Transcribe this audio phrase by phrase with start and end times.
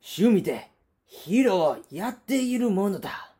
[0.00, 0.70] 趣味で
[1.06, 3.32] ヒーローをやっているものだ。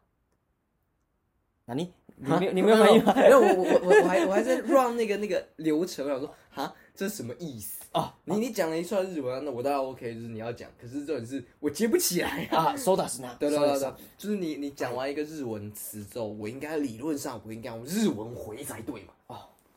[1.67, 1.93] 哪里？
[2.17, 3.13] 你没有你没有反应吗？
[3.15, 7.83] 没有，我我我我还我 还在 run 那个那个流程，我想说哈，这是什么意思？
[7.93, 12.73] 哦，你你讲了一串日文啊，那我当然 OK，就是你要讲，可是重点是我接不起来啊。
[12.73, 13.37] 啊，そうですね。
[13.39, 19.13] 对对对对そうです，就是你你讲完一个日文词之后，我应该理论上我应该用日文回才对嘛。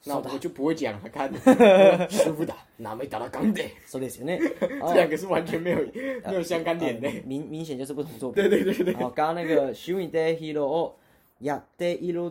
[0.06, 1.32] 哦，那そうだ我就不会讲了，看
[2.10, 4.40] 师傅的，哪没打到钢的，そうですよね。
[4.60, 5.78] 这两个是完全没有
[6.26, 7.10] 没有相干点的。
[7.10, 8.42] 呃明明显就是不同作品。
[8.44, 10.96] 对对对对，好，刚刚那个趣味でヒーローを
[11.42, 12.22] やっている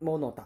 [0.00, 0.44] ものだ。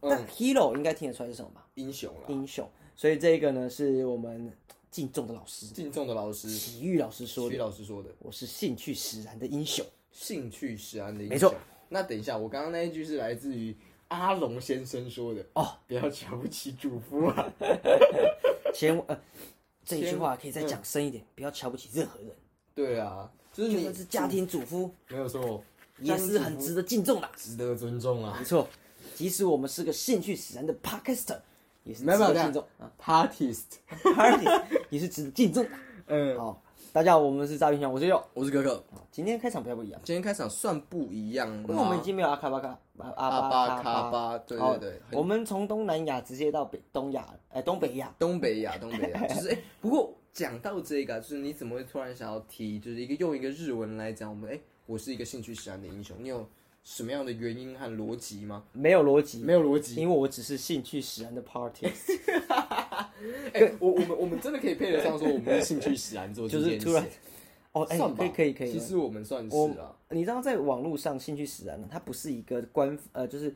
[0.00, 1.64] 但嗯， hero 应该听得出来是什么吧？
[1.74, 2.68] 英雄啦，英雄。
[2.96, 4.52] 所以这个呢是我们
[4.90, 7.64] 敬重的老师，敬重的老师，体育老师说体育的。
[7.64, 9.84] 老师说的，我是兴趣使然的英雄。
[10.10, 11.30] 兴趣使然的英雄。
[11.30, 11.54] 没错。
[11.88, 13.76] 那等一下，我刚刚那一句是来自于
[14.09, 17.45] 阿龙先生说的哦，不要瞧不起主夫啊。
[18.73, 19.19] 先呃，
[19.83, 22.29] 这一句先话可以再讲深一点，不要瞧不起任何人，
[22.75, 25.63] 对啊，就是你就算是家庭主妇，没有错，
[25.99, 27.29] 也是很值得敬重的。
[27.35, 28.45] 值得尊重啊没。
[28.45, 28.67] 错，
[29.15, 31.39] 即使我们是个兴趣使然的 podcaster，
[31.83, 32.91] 也是值得敬重啊。
[33.01, 34.45] Partyist，Party
[34.89, 35.69] 也是值得敬重的。
[36.07, 36.61] 嗯，好，
[36.93, 38.23] 大家好，我们是诈骗小，我是佑。
[38.33, 38.81] 我是可可。
[39.11, 48.13] 今天开场比较不一样，今天开场算不一样吗，因为我们已经没有阿卡巴卡阿阿巴巴卡巴，对对对，我们从东南亚直接到北东亚，哎，东北亚。
[48.17, 56.47] 东北亚，东北亚，就是哎、不过讲到这个、啊，就是你怎么会突然想要提，就是一个用一个日文来讲，我们哎、我是一个兴趣使然的英雄，你有
[56.83, 58.63] 什么样的原因和逻辑吗？
[58.71, 59.95] 没有逻辑，没有逻辑。
[59.95, 61.85] 因为我只是兴趣使然的 party，
[63.53, 67.05] 哎、我我们我们真的可以配得上说我们是兴趣使然做就是突然，
[67.81, 68.71] 哦，哎，算吧可以可以可以。
[68.71, 69.55] 其实我们算是
[70.09, 73.53] 你知道，在网络上兴趣使然呢，它不是一个官呃，就是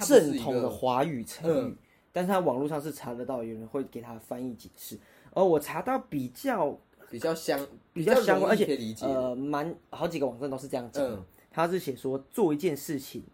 [0.00, 1.76] 正统的华语成语，嗯
[2.12, 4.98] 但是它网络上是查得到，有人会给它翻译解释。
[5.32, 6.78] 而我查到比较
[7.10, 8.78] 比较相比较相关，而且。
[9.02, 11.16] 呃，蛮好几个网站都是这样讲的。
[11.16, 11.24] 嗯
[11.56, 13.24] 他是写说，做一件事情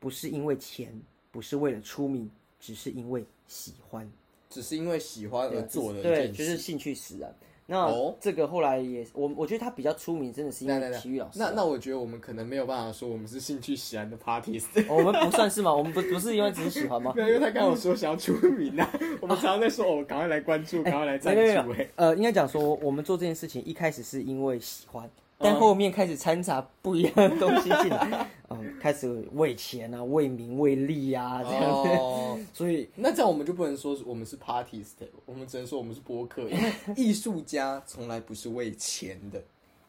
[0.00, 0.98] 不是因为钱，
[1.30, 4.10] 不是为了出名，只是因为喜欢。
[4.48, 6.32] 只是因为喜欢而做的一对，件事。
[6.32, 7.36] 就是兴趣使然。
[7.68, 11.38] 那、哦这个后来也，我我觉得他比较出名，真的是因为体育老师。
[11.40, 15.74] 那那我觉得我们可能没有办法说我们是兴趣喜欢的 parties， 我们不算是吗？
[15.74, 17.12] 我们不不是因为只是喜欢吗？
[17.16, 18.88] 没有，因为他刚刚有说想要出名啊，
[19.20, 39.42] 我们常常在说哦，赶快来关注，赶快来赞助，哎，呃，应该讲说，我们做这件事情一开始是因为喜欢，但嗯后面开始掺杂不一样的东西进来，嗯， 开始为钱啊、为名、为利啊这样子，哦，所以那这样我们就不能说我们是 parties 的，我们只能说我们是播客，因为艺术家从来不是为钱的，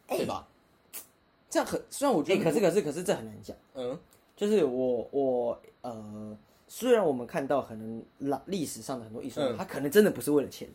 [0.07, 0.47] 对吧？
[1.50, 3.97] 这样很，虽然我觉哎、得，可是可是可是这很难讲，嗯，
[4.36, 6.38] 就是我我呃，
[6.68, 10.68] 虽然我们看到可能历历史上的很多艺术家，嗯他可能真的不是为了钱。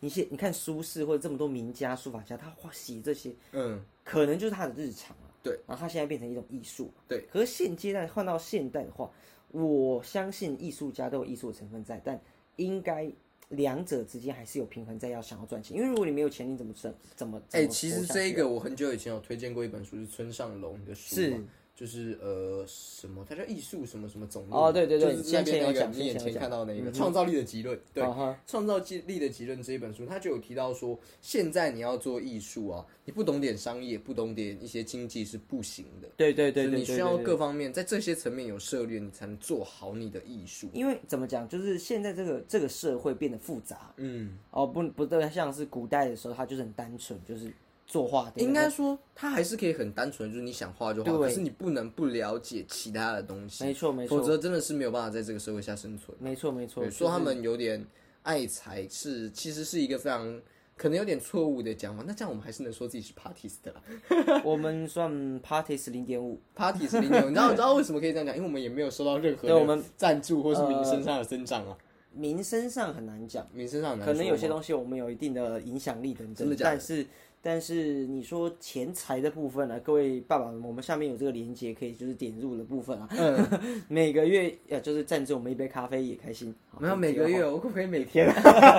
[0.00, 5.30] 你写，你看苏轼或者这么多名家、书法家，他画写这些，嗯，可能就是他的日常啊。
[5.42, 6.92] 对，然后他现在变成一种艺术。
[7.08, 9.10] 对，可是现阶段换到现代的话，
[9.52, 12.20] 我相信艺术家都有艺术的成分在，但
[12.56, 13.10] 应该
[13.50, 15.76] 两者之间还是有平衡在，要想要赚钱。
[15.76, 16.92] 因为如果你没有钱，你怎么挣？
[17.14, 17.40] 怎么？
[17.52, 21.44] 哎、其实这一个我很久以前有推荐过一本书，是村上隆的书嘛，是
[21.76, 28.02] 就是呃什么，它叫艺术什么什么总论哦对对对就是那边那个你眼前看到那个创造力的极论，对，
[28.46, 36.08] 创造力的极论这一本书，它就有提到说，现在你要做艺术啊，你不懂点商业，不懂点一些经济是不行的。
[36.16, 40.70] 对对对你需要各方面在这些层面有涉猎，你才能做好你的艺术。
[40.72, 47.52] 因为怎么讲，就是现在这个这个社会变得复杂嗯，哦，不不对，像是古代的时候，它就是很单纯，就是
[47.86, 48.32] 作画。
[48.36, 56.16] 应该说它还是可以很单纯，就是你想画就画，可是你不能不了解其他的东西，没错没错否则真的是没有办法在这个社会下生存。
[56.20, 57.86] 没错没错，对，就是说他们有点
[58.22, 60.40] 爱财是其实是一个非常
[60.76, 62.02] 可能有点错误的讲法。
[62.06, 63.82] 那这样我们还是能说自己是 parties 的啦。
[64.44, 65.10] 我们算
[65.40, 68.36] parties 零点五，Party 是零点五，你知道 你知道为什么可以这样讲？
[68.36, 71.78] 因为我们也没有收到任何的赞助或是名声上的增长啊，
[72.12, 73.46] 名声上很难讲。
[73.54, 77.06] 名声上很难可能有些东西我们有一定的影响力等等，真的假的但是
[77.48, 83.08] 但是你说钱财的部分呢、各位爸爸，我们下面有这个连接，可以就是点入的部分啊。
[83.12, 83.38] 嗯，
[83.86, 86.52] 每个月呃就是赞助我们一杯咖啡也开心。
[86.68, 88.26] 好没有每个月，我可不可以每天？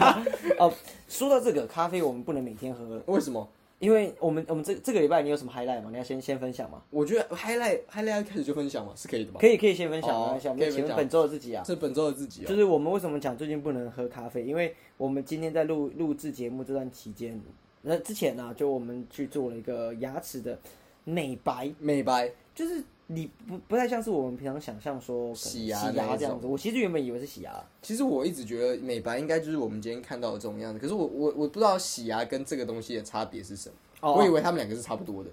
[0.59, 0.69] 哦，
[1.07, 3.47] 说到这个咖啡，我们不能每天喝，为什么？
[3.79, 5.87] 因为我们我们这这个礼拜你有什么 highlight 吗？
[5.89, 6.81] 你要先先分享吗？
[6.89, 9.39] 我觉得 highlight highlight 开始就分享嘛，是可以的吧？
[9.39, 11.63] 可以可以先分享，哦没关系，我可以分享们请问本周的自己啊。
[11.63, 12.47] 是本周的自己哦。
[12.49, 14.43] 就是我们为什么讲最近不能喝咖啡？
[14.43, 17.39] 因为我们今天在录录制节目这段期间，
[17.87, 20.59] 那之前呢、就我们去做了一个牙齿的
[21.05, 26.45] 美白，美白，就是你不不太像是我们平常想象说洗牙这样子。
[26.45, 33.75] 我其实原本以为是洗牙，其实我一直觉得美白应该就是我们今天看到的这种样子，可是我我我不知道洗牙跟这个东西的差别是什么。
[34.01, 35.29] 哦我以为他们两个是差不多的。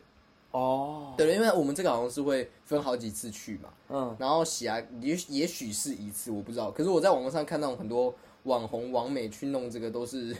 [0.52, 6.70] 哦，对，因为我们这个好像是会分好几次去嘛，嗯，然后洗牙也许也许是一次，我不知道。
[6.70, 8.14] 可是我在网络上看到很多
[8.44, 10.34] 网红、网美去弄这个，都是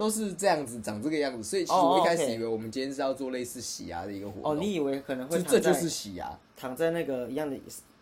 [0.00, 1.42] 都是这样子，长这个样子。
[1.46, 4.52] 所以其实哦我一开始以为我们今天是要做类似洗牙的一个活动。
[4.52, 6.38] 哦，你以为可能会这就是洗牙？
[6.56, 7.54] 躺在那个一样的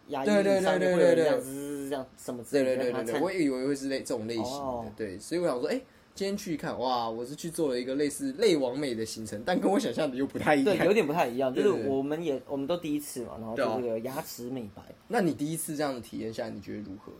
[0.06, 5.74] 牙医对对椅上对对面会有人对这样滋这样什么之对类的，对对对我以为会是类这种类型的，哦对，所以我想说，哎、
[6.14, 10.76] 今天去看，哇，我是去做了一个类似类完美的行程， 但跟我想象的又不太一样。
[10.76, 17.10] 对，有点不太一样，就是对对对我们也我们都第一次嘛，然后对啊就这个牙齿美白，那你第一次这样的体验下来，你觉得如何？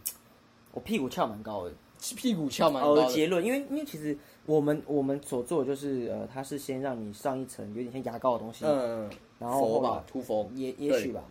[0.70, 1.72] 我屁股翘蛮高的。
[2.16, 4.16] 屁股翘蛮高呃，的，结论，因为因为其实
[4.46, 11.22] 我们我们所做的就是呃，它是先让你上一层有点像牙膏的东西，嗯，然后吧，涂佛，也也许吧。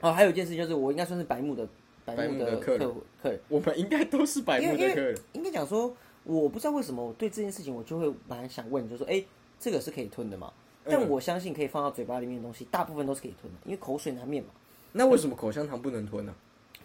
[0.00, 1.66] 哦，还有一件事就是我应该算是白木的
[2.04, 5.18] 白白木木的客客户客人，我们应该都是百因为因为慕的客人。
[5.32, 5.94] 应该讲说，
[6.24, 9.24] 我不知道为什么我对这件事情我就会蛮想问，就说哎，
[9.58, 10.52] 这个是可以吞的吗？
[10.84, 14.50] 但嗯我相信可以放到嘴巴里面的东西，大部分都是可以吞的，因为口水难免嘛。
[14.92, 16.32] 那为什么口香糖不能吞呢、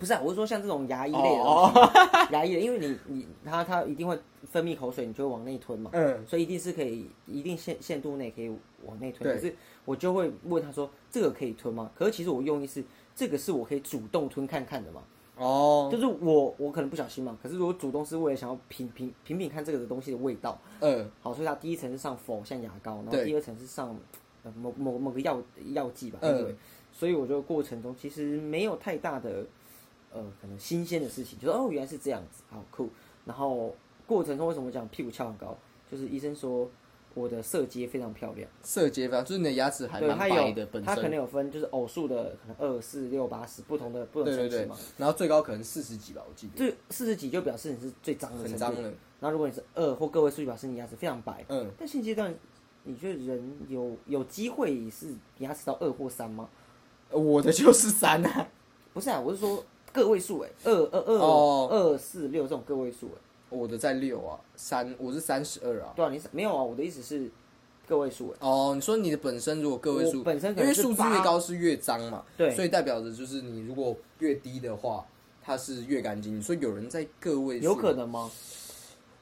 [0.02, 4.18] 不是啊，我是说像这种牙医类的哦东西， 牙医的，因为你你它它一定会
[4.50, 5.92] 分泌口水，你就会往内吞嘛。
[5.94, 8.52] 嗯，所以一定是可以一定限限度内可以
[8.84, 9.30] 往内吞。
[9.30, 9.56] 对可是
[9.86, 12.84] 我就会问他说：“这个可以吞吗？”可是其实我用意是，
[13.16, 15.04] 这个是我可以主动吞看看的嘛。
[15.38, 23.96] 哦，就是我我可能不小心嘛，可是如果主动是为了想要品品品品看这个的东西的味道，嗯，好，所以它第一层是上否像牙膏，然后对第二层是上
[24.42, 25.40] 呃某某某个药
[25.74, 26.56] 药剂吧，嗯对。
[26.94, 29.46] 所以我觉得过程中其实没有太大的
[30.14, 32.90] 呃可能新鲜的事情，就说哦原来是这样子，好酷。
[33.26, 33.76] 然后
[34.06, 35.58] 过程中为什么讲屁股翘很高？
[35.92, 36.70] 就是医生说
[37.14, 41.14] 我的色阶非常漂亮，色阶非常，就是你的牙齿还，蛮白的本它可能。
[41.14, 46.54] 有分就是偶数的可能二四六八十不同的不同对对对层级嘛。，然后最高可能四十几吧，我记得。
[46.56, 48.82] 这四十几就表示你是最脏的很脏了。
[49.20, 51.46] 然后如果你是二或个位数，就表示你牙齿非常白。
[51.50, 52.34] 嗯，但现阶段，
[52.84, 56.50] 你觉得人有有机会是牙齿到二或三吗？
[57.12, 58.48] 我的就是三啊。
[58.94, 65.94] 不是啊，我是说个位数哎，二二二哦二四六这种个位数哎，我的在六啊，三，我是三十二啊。
[65.96, 66.64] 对啊，你是没有啊？
[66.64, 67.30] 我的意思是
[67.88, 75.06] 个位数哎，哦，你说你的本身如果个位数，我本身可因为数字越高是越脏嘛，对所以代表着就是你如果越低的话，
[75.44, 76.38] 它是越干净。
[76.38, 78.32] 你说有人在个位数，有可，能吗？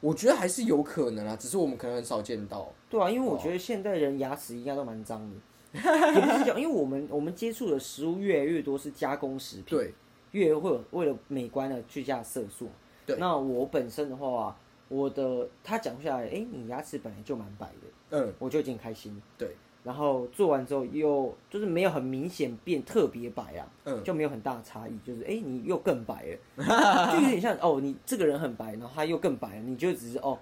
[0.02, 2.72] 我觉得还是有可能啊，只是我们可能很少见到。
[2.90, 5.36] 对啊，因为我觉得现代人牙齿应该都蛮脏的，
[6.14, 9.94] 也不是讲，因为我们我们接触的食物越来越多是加工食品，对，
[10.32, 12.70] 越会有为了美观而去加色素。
[13.06, 13.16] 对。
[13.18, 14.56] 那我本身的话，
[14.88, 19.16] 我的他讲下来，哎、你牙齿本来就蛮白的，嗯，我就已经开心。
[19.16, 19.22] 了。
[19.38, 24.04] 对，然后做完之后又就是没有很明显变特别白啊，嗯。
[24.04, 30.38] 就没有很大的差异，就是哎、你又更白了， 就有点像哦，你这个人很白，然后他又更白了，你就只是哦，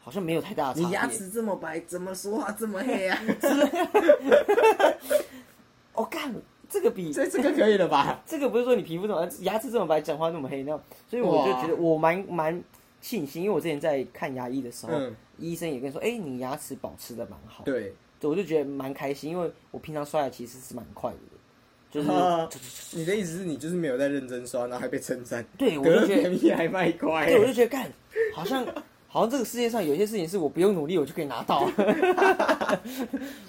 [0.00, 3.18] 好像没有太大的差牙齿这么白，怎么说话这么黑啊？
[5.92, 6.32] 我， 干
[6.72, 8.22] 这个比这这个可以了吧？
[8.26, 12.62] 这个不是说你皮肤这么牙齿这么白，讲话那么黑那样，所以我就觉得我蛮蛮
[13.00, 15.14] 庆幸，因为我之前在看牙医的时候，嗯。
[15.38, 21.16] 医生也跟你说，哎、你牙齿保持的蛮好，对，对，我就觉得蛮开心，因为我平常刷牙其实是蛮快的，
[21.90, 22.08] 就是、
[22.96, 27.26] 你的意思是你就是没有在认真刷，然后还被称赞，对我就 觉得，还卖乖。
[27.26, 27.90] 对，我就觉得干，
[28.32, 28.64] 好像
[29.08, 31.68] 好像这个世界上有些事情是我不用努力我就可以拿到，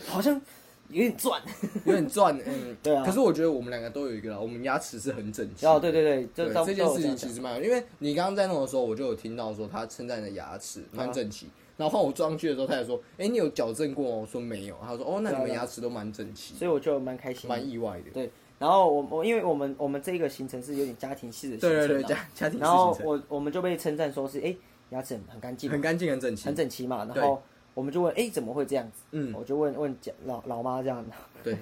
[0.07, 0.41] 好像
[0.89, 1.41] 有点赚，
[1.85, 5.65] 有点赚，嗯， 对啊可是我觉得我们两个都有一个啦，我们牙齿是很整齐。
[5.65, 11.47] 哦，对对对，就这件事情其实蛮好，因为你刚刚在弄的时候，我就有听到说他称赞你的牙齿啊蛮整齐。
[11.75, 14.75] 然后换我坐上去的时候，他也说：“哎，你有矫正过吗？”我说没有。
[14.79, 18.11] 他说：“哦，那你们牙齿都蛮整齐，所以我就蛮开心，蛮意外的。
[18.13, 24.55] 对，然后我我因为我们我们这个行程是有点家庭式的”行程、啊，对对对，家家庭式然后行程我我们就被称赞说是哎、
[24.91, 26.55] 牙齿很很干净，很干净、很整齐很。
[26.55, 27.41] 整齐嘛，然对后
[27.73, 29.03] 我们就问哎、怎么会这样子？
[29.11, 31.11] 嗯，我就问问讲老老妈这样子，
[31.43, 31.57] 对。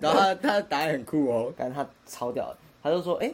[0.00, 3.32] 然后他 他的答案很酷哦，感觉他超屌的，他就说哎、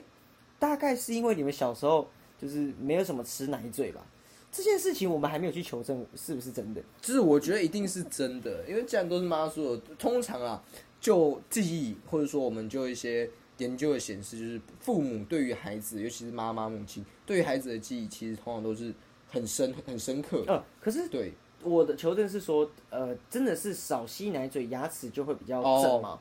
[0.59, 2.09] 大概是因为你们小时候
[2.41, 4.05] 就是没有什么吃奶嘴吧。
[4.53, 10.63] 这件事情我们还没有去求证是不是真的，就是我觉得一定是真的，因为既然都是妈说的，通常啊，
[10.99, 13.29] 就记忆或者说我们就一些
[13.59, 18.95] 研究的显示，就是父母对于孩子，尤其是妈妈、母亲对于孩子的记忆，其实通常都是
[19.29, 20.43] 很深、很深刻。
[20.47, 26.19] 呃，可是对，我的求证是说，呃，真的是少吸奶嘴，牙齿就会比较正吗？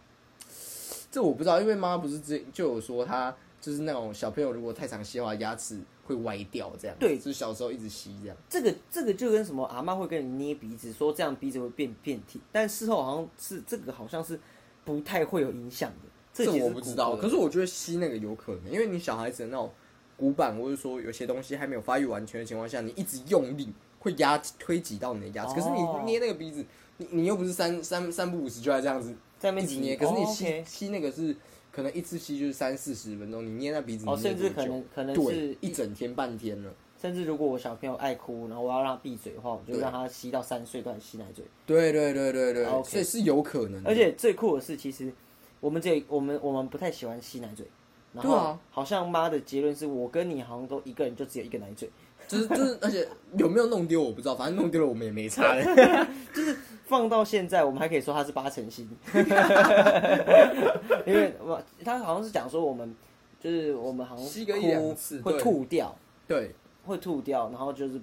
[1.12, 6.98] 这我不知道，因为妈妈不是之前就有说，她就是那种小朋友如果太常吸的话，牙齿会歪掉，这样。
[7.00, 8.38] 对就是小时候一直吸这样。
[8.50, 14.40] 这个这个就跟什么阿妈会跟你捏鼻子，说这样鼻子会变变挺，但事后好像是这个好像是
[14.84, 16.10] 不太会有影响的。
[16.34, 19.72] 这我不知道，可是我觉得吸那个有可能，因为你小孩子的那种
[20.18, 23.74] 骨板，或者说有些东西还没有发育完全的情况下，你一直用力
[24.06, 25.56] 会压推挤到你的牙齿。
[25.56, 26.64] 可是哦你捏那个鼻子，
[26.98, 31.36] 你你又不是三三三不五十就要这样子在那边挤捏，可是你哦吸、吸那个是
[31.72, 36.72] 可能一次吸就是三四十分钟，你捏那鼻子，甚至可能可能对是一整天半天了。
[37.02, 41.44] 甚至如果我小朋友爱哭，然后我要让他闭嘴的话，我就对让他吸到三岁都还吸奶嘴。
[41.66, 43.90] 对对对对对所以是有可能的。
[43.90, 45.12] 而且最酷的是，其实
[45.60, 47.68] 我们这我们我们不太喜欢吸奶嘴，
[48.14, 51.88] 然后对啊好像妈的结论是我跟你好像都一个人就只有一个奶嘴，
[52.28, 55.56] 就是就是，而且 有没有弄丢我不知道，反正弄丢了我们也没差
[56.34, 56.56] 就是。
[56.88, 58.88] 放到现在我们还可以说它是八成新，
[61.04, 62.96] 因为我他好像是讲说我们
[63.40, 66.54] 就是我们好像吸个一两次会吐掉，对，
[66.86, 68.00] 会吐掉，然后就是。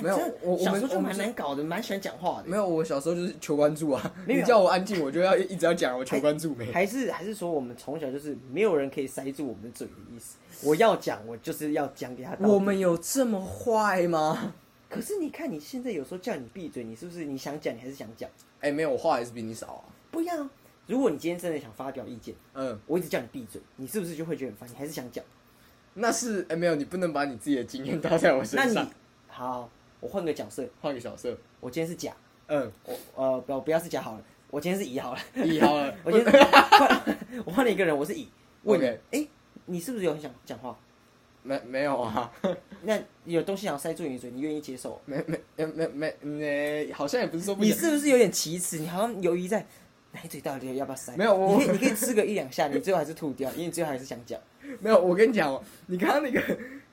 [0.00, 2.48] 没有我我们小时候就我蛮难搞的，蛮喜欢讲话的。
[2.48, 4.14] 没有，我小时候就是求关注啊。
[4.26, 6.70] 没有 你叫我安静，我就要一直要讲我求关注没。
[6.72, 10.36] 还是还是说我们从小就是没有人可以塞住我们的嘴的意思。
[10.64, 12.36] 我要讲，我就是要讲给他。
[12.40, 14.54] 我们有这么坏吗？
[14.88, 18.28] 可是你看你现在有时候叫你闭嘴，你是不是你想讲你还是想讲？
[18.60, 19.84] 哎、没有，我话还是比你少啊。
[20.10, 20.50] 不一样啊。
[20.86, 24.68] 如果你今天真的想发表意见，嗯，我一直叫你闭嘴，你是不是就会觉得很烦？
[24.68, 25.24] 你还是想讲？
[25.94, 28.88] 那是哎、没有，你不能把你自己的经验搭在我身上那你。
[29.28, 29.70] 好，
[30.02, 32.12] 我换个角色，换个角色，我今天是甲，
[32.48, 37.16] 嗯，我呃不不要是甲好了，我今天是乙好了，乙好了， 我今天换
[37.46, 38.28] 我换了一个人，我是乙，
[38.64, 39.28] 问你，哎
[39.66, 40.76] 你是不是有很想讲话？
[41.44, 42.32] 没没有啊，
[42.82, 45.00] 那有东西想要塞住你的嘴，你愿意接受？
[45.04, 48.80] 没没没没没没，好像也不是说不你是不是有点奇耻？
[48.80, 49.64] 你好像犹豫在
[50.10, 51.16] 奶嘴到底要不要塞？
[51.16, 54.40] 没有我你可以你可以吃个一两下，你最后还是吐掉，因为你最后还是想讲。
[54.80, 56.40] 没有，我跟你讲哦，你刚刚那个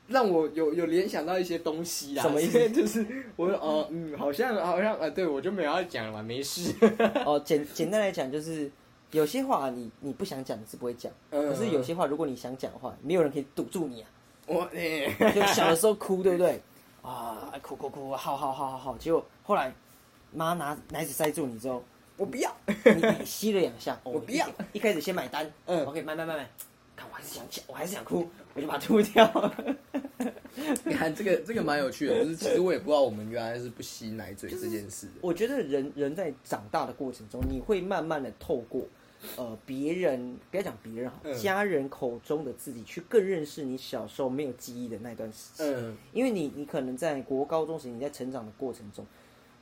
[0.10, 2.24] 让我有有联想到一些东西啦。
[2.24, 6.74] 什么意思 就是我说哦，嗯，好像好像呃，对我就没有要讲了嘛，没事。
[7.26, 8.70] 哦，简简单来讲就是，
[9.12, 14.10] 有些话你你不想讲，你是不会讲；嗯可是有些话，如果你想讲的话，没有人可以堵住你啊。
[14.48, 16.60] 我哎、就小的时候哭，对不对？
[17.04, 18.98] 啊，哭哭哭，好好好好好。
[18.98, 19.74] 结果后来
[20.34, 21.84] 妈拿奶嘴塞住你之后，
[22.18, 22.52] 我不要。
[22.66, 24.78] 你你吸了两下，哦我不要一。
[24.78, 26.50] 一开始先买单，嗯，OK，买买买买。
[27.00, 29.54] 看我还是想讲，我还是想哭，我就把它吐掉。
[30.84, 35.08] 你看这个这个蛮有趣的，就是其实我也不知道我们原来是不吸奶嘴这件事。
[35.22, 38.86] 我觉得人人在长大的过程中，你会慢慢的透过
[39.38, 45.64] 呃别人，不要讲别人哈，嗯家人口中的自己，去更认识你小时候没有记忆的那段时期。
[45.64, 49.06] 嗯，因为你你可能在国高中时，你在成长的过程中，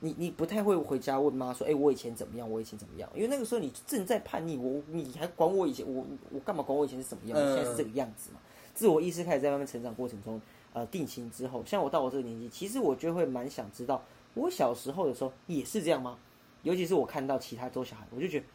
[0.00, 3.10] 你你不太会回家问妈说，哎、我以前怎么样，我以前怎么样？
[3.14, 7.38] 因为那个时候你正在叛逆，我你还管我以前，我我干嘛管我以前是怎么样？
[7.38, 8.38] 你现在是这个样子嘛。
[8.74, 10.40] 自我意识开始在慢慢成长过程中，
[10.72, 14.00] 呃，定型之后，像我到我这个年纪，其实我就会蛮想知道，
[14.34, 16.16] 我小时候的时候也是这样吗？
[16.62, 18.46] 尤其是我看到其他周小孩，我就觉得，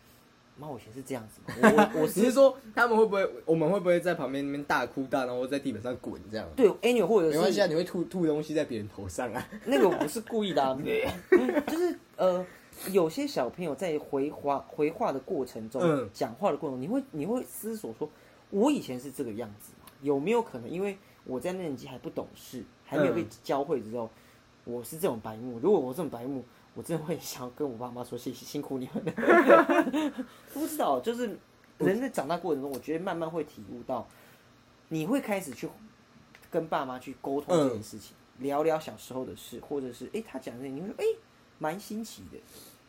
[0.57, 1.91] 妈，我以前是这样子吗？
[1.95, 6.47] 我我只是说他们会不会，我们会不会在旁边那边大哭大闹，或在地板上滚这样？
[6.55, 9.47] 对 anyway 或者是没关系啊，你会吐吐东西在别人头上啊。
[9.65, 10.77] 那个我不是 故意的、啊，
[11.67, 12.45] 就是呃，
[12.91, 18.09] 有些小朋友在回话回话的过程中，嗯讲话的过程中，你会你会思索说，
[18.49, 19.91] 我以前是这个样子吗？
[20.01, 24.09] 有没有可能，因为我在那年纪还不懂事，还没有被嗯教会之后，
[24.65, 25.59] 我是这种白目。
[25.61, 26.43] 如果我这种白目，
[26.75, 29.93] 我真的会想要跟我爸妈说谢谢，辛苦你们了。
[30.53, 31.37] 不知道，就是
[31.77, 34.07] 人在长大过程中，我觉得慢慢会体悟到，
[34.89, 35.69] 你会开始去
[36.49, 41.05] 跟爸妈去沟通这件事情，聊聊小时候的事，或者是哎、诶他讲这些，你会说哎
[41.59, 42.37] 蛮、新奇的。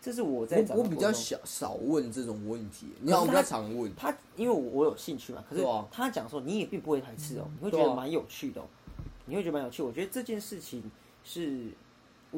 [0.01, 3.91] 这是我在长我我比较少少问这种问题，你好，我比较常问。
[3.97, 8.65] 他因为我我有兴趣嘛，可是他讲说你也并不会排斥哦，你会觉得蛮有趣的哦，
[9.25, 9.83] 你会觉得蛮有趣。
[9.83, 10.83] 我觉得这件事情
[11.23, 11.69] 是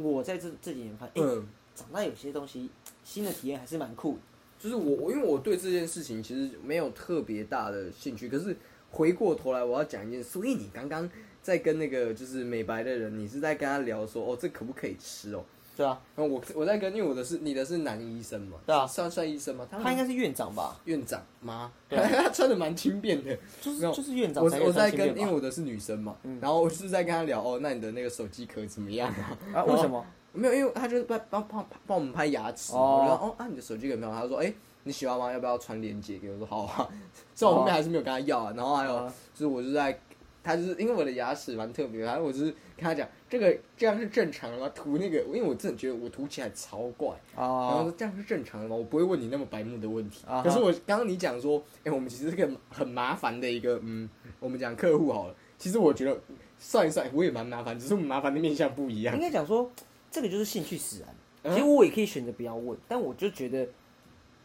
[0.03, 2.69] 我在这这几年发现，哎、嗯，长大有些东西
[3.03, 4.21] 新的体验还是蛮酷的。
[4.59, 8.57] 就是我我因为我对这件事情其实没有特别大的兴趣，可是
[8.91, 11.09] 回过头来我要讲一件事，所以你刚刚
[11.43, 15.45] 在跟那个就是美白的人，你是在跟他聊说哦这可不可以吃哦？
[15.77, 19.67] 对啊，然后我我在跟，因为我的是你的是男医生嘛，对啊算算医生吗？
[19.71, 20.75] 他他应该是院长吧？
[20.87, 21.71] 院长吗？
[21.89, 23.37] 对啊 他穿的蛮轻便的。
[23.61, 29.37] 就是就是院长我才可以我在跟，穿轻便吧因为我的是女生嘛，然后我就是在跟他聊哦，那你的那个手机壳怎么样啊？
[29.61, 30.05] 啊，为什么？
[30.33, 34.13] 没有，因为他就是帮帮帮帮我们拍牙齿我就说哦啊，你的手机有没有？
[34.13, 34.53] 他说哎、
[34.85, 35.33] 你喜欢吗？
[35.33, 36.35] 要不要传链接给我？
[36.35, 36.89] 我说好啊，
[37.35, 38.53] 所以我后面还是没有跟他要啊。
[38.57, 39.99] 然后还有哦就是我就在，
[40.47, 42.45] 他就是因为我的牙齿蛮特别的，然后我就是
[42.77, 44.71] 跟他讲这个这样是正常的吗？
[44.75, 48.77] 涂那个，因为我真的觉得我涂起来超怪，然后啊说这样是正常的吗？
[48.77, 50.25] 我不会问你那么白目的问题。
[50.45, 55.35] 可是我刚刚你讲说，哎、我们其实是个很麻烦的一个，嗯，我们讲客户好了。
[55.59, 56.17] 其实我觉得
[56.59, 59.21] 算一算，我也蛮麻烦，只是我们麻烦的面向不一样应。
[59.21, 59.69] 该讲说
[60.11, 61.09] 这个就是兴趣使然。
[61.11, 63.65] 嗯其实我也可以选择不要问，但我就觉得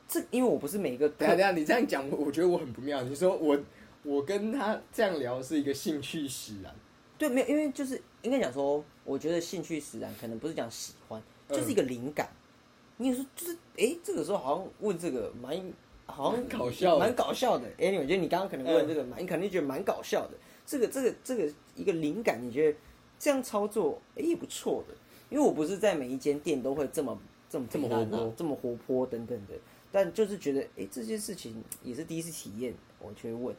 [0.07, 3.01] 这，因为我不是每一个等一下等下，你这样讲，我我觉得我很不妙。
[3.01, 3.57] 你说我
[4.03, 6.73] 我跟他这样聊是一个兴趣使然，
[7.17, 12.29] 对，没有，因为就是应该讲说，我觉得兴趣使然，可能不是讲喜欢，就是一个灵感。
[12.97, 15.73] 你有时候就是，哎，这个时候好像问这个蛮
[16.05, 17.67] 好像搞笑蛮搞笑的。
[17.77, 20.37] 哎，我觉得你刚刚可能问这个蛮，你肯定觉得蛮搞笑的。
[20.65, 22.77] 这个这个这个一个灵感，你觉得
[23.19, 24.95] 这样操作，哎，也不错的。
[25.29, 27.17] 因为我不是在每一间店都会这么
[27.49, 29.53] 这么这么活泼这么活泼等等的，
[29.91, 33.55] 但就是觉得，哎，这件事情也是第一次体验，我就会问。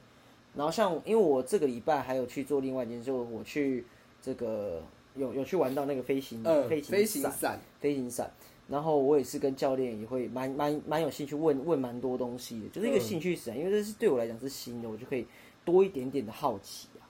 [0.55, 3.87] 然后像，因为我这个礼拜还有去做另外一件事，就我去
[4.21, 4.83] 这个
[5.15, 8.31] 有有去玩到那个飞行、嗯，飞飞行伞、行伞，飞行伞，
[8.69, 13.01] 然后我也是跟教练也会蛮蛮蛮有兴趣问问蛮多东西的，就是一个嗯。
[13.01, 15.27] 兴趣使然，因为这是对我来讲是新的，我就可以
[15.65, 17.09] 多一点点的好奇啊，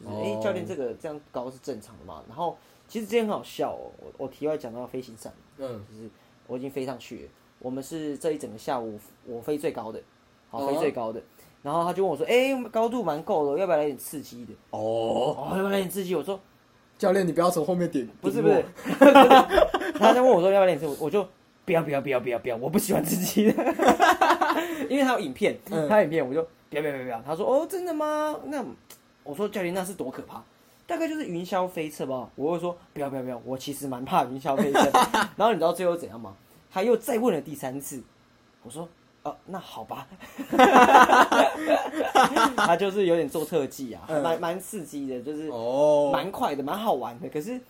[0.00, 0.40] 就是哎、哦。
[0.42, 2.24] 教练这个这样高是正常的嘛？
[2.26, 2.56] 然后
[2.88, 6.10] 其实之前很好笑哦，我我题外讲到飞行伞，嗯，就是
[6.48, 7.30] 我已经飞上去了，
[7.60, 10.02] 我们是这一整个下午我飞最高的，
[10.50, 10.66] 好哦。
[10.66, 11.22] 飞最高的。
[11.62, 16.14] 然后他就问我说：“哎、高度蛮够的，要不要来点刺激的？”哦，哦， 要不要来点刺激？
[16.14, 16.38] 我说
[16.98, 18.64] 教练，你不要从后面点，不是顶不是我，
[19.98, 21.26] 他在问我说要不要练刺激，我就
[21.64, 23.64] 不要不要不要不要不要，我不喜欢刺激的，
[24.88, 27.22] 因为他有影片，嗯他有影片我就不要不要不要不要。
[27.22, 28.36] 他说哦真的吗？
[28.46, 28.64] 那
[29.22, 30.42] 我说教练那是多可怕？
[30.86, 32.28] 大概就是云霄飞车吧。
[32.34, 34.90] 我会说不要不要不要，我其实蛮怕云霄飞车。
[35.36, 36.34] 然后你知道最后怎样吗？
[36.72, 38.02] 他又再问了第三次，
[38.62, 38.88] 我说
[39.22, 40.06] 哦那好吧，
[42.56, 47.28] 他就是有点做特技啊，嗯蛮蛮刺激的，就是哦，蛮快的，蛮好玩的。
[47.28, 47.60] 可是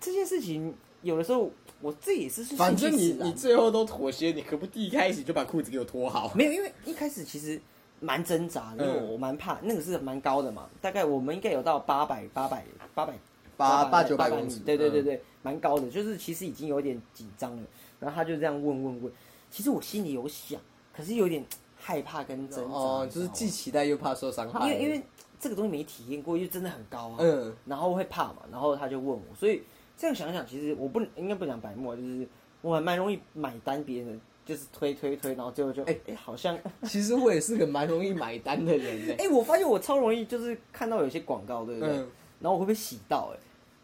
[0.00, 6.30] 这件事情有的时候我自己也是是反正你你最后都妥协，你可不第一开始就把裤子给我脱好？
[6.34, 7.60] 没有，因为一开始其实
[8.00, 13.14] 蛮挣扎的，因为嗯我蛮怕那个是蛮高的嘛，大概我们应该有到八百八百八百
[13.56, 17.62] 八八九八百公尺米，对对对嗯对，蛮高的，就是其实已经有点紧张了。
[17.98, 19.12] 然后他就这样问问问，
[19.50, 20.60] 其实我心里有想，
[20.92, 21.44] 可是有点
[21.76, 24.66] 害怕跟挣扎，哦，就是既期待又怕受伤害。
[24.68, 25.02] 因为因为
[25.40, 29.62] 这个东西没体验过，又真的很高啊，嗯，然后会怕嘛，然后他就问我，所以
[29.96, 32.26] 这样想想，其实我不应该不讲白目啊，就是
[32.60, 36.56] 我还蛮容易买单别人的，就是推推推，然后最后就哎哎、好像
[36.86, 39.28] 其实我也是个蛮容易买单的人呢 哎、。
[39.28, 41.90] 我发现我超容易就是看到有些广告，对不对？
[41.90, 43.38] 嗯，然后我会被洗到、哎，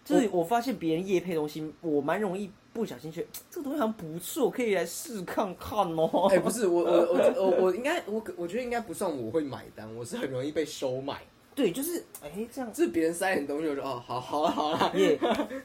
[0.04, 6.28] 就是我发现别人夜配东西，我蛮容易不小心觉得 这个东西好像不错，可以来试看看哦。
[6.30, 11.20] 哎，不是 我我我我我应该我我觉得应该不算我会买单，我是很容易被收买。
[11.54, 15.18] 对，就是哎、这样就是别人塞点东西，我就哦，好好了好了，也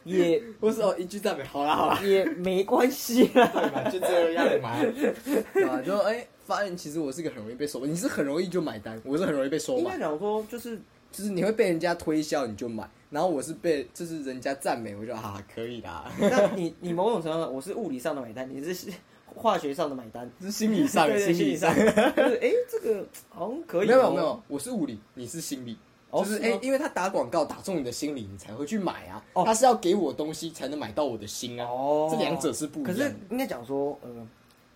[0.03, 3.87] 也 或是哦一句赞美，好啦好啦，也没关系啦。
[3.91, 4.75] 就这样嘛，
[5.53, 5.79] 对吧？
[5.85, 18.91] 就哎，发现其实我是个很容易被收买，你是很容易就买单，我是很容易被收应该买，讲说，就是就是你会被人家推销你就买，然后我是被就是人家赞美，我就啊可以啦，那你你某种程度上，我是物理上的买单，你是
[19.35, 20.27] 化学上的买单。
[20.41, 25.77] 是心理上 对对，心理理上，就是哎、这个好像可以、没有没有，，我是物理，你是心理。
[26.09, 29.23] 哦就是哎、因为他打广告打中你的心里，你才会去买啊。
[29.33, 31.67] 哦他是要给我东西才能买到我的心啊。
[31.67, 33.05] 哦这两者是不一可样的。
[33.09, 34.09] 是应该讲说，呃，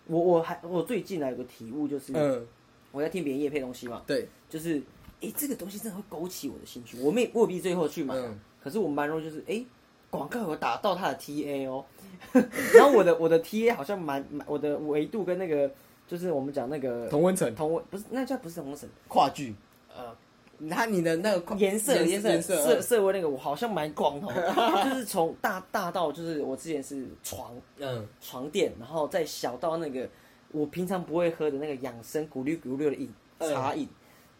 [0.06, 2.46] 我我还我最近来有个体悟，就是、嗯，
[2.92, 4.80] 我在听别人夜配东西嘛，对，就是
[5.20, 8.38] 哎、这个东西真的会勾起我的兴趣，我没未必最后去买啊、嗯。
[8.62, 9.64] 可是我蛮容易就是哎。
[10.10, 11.84] 广告有打到他的 TA 哦，
[12.32, 15.70] 然后我的我的 TA 好像蛮蛮我的维度跟那个
[16.06, 19.54] 就是我们讲那个同温层同温不是那叫不是同温层，跨距，
[19.94, 20.16] 呃
[20.56, 30.08] 那你的那个颜色颜色颜色色，色位那个我好像蛮广的哦， 就是从大大到就是我之前是床嗯，床垫，然后再小到那个
[30.52, 33.52] 我平常不会喝的那个养生咕噜咕噜的饮嗯。
[33.52, 33.86] 茶饮，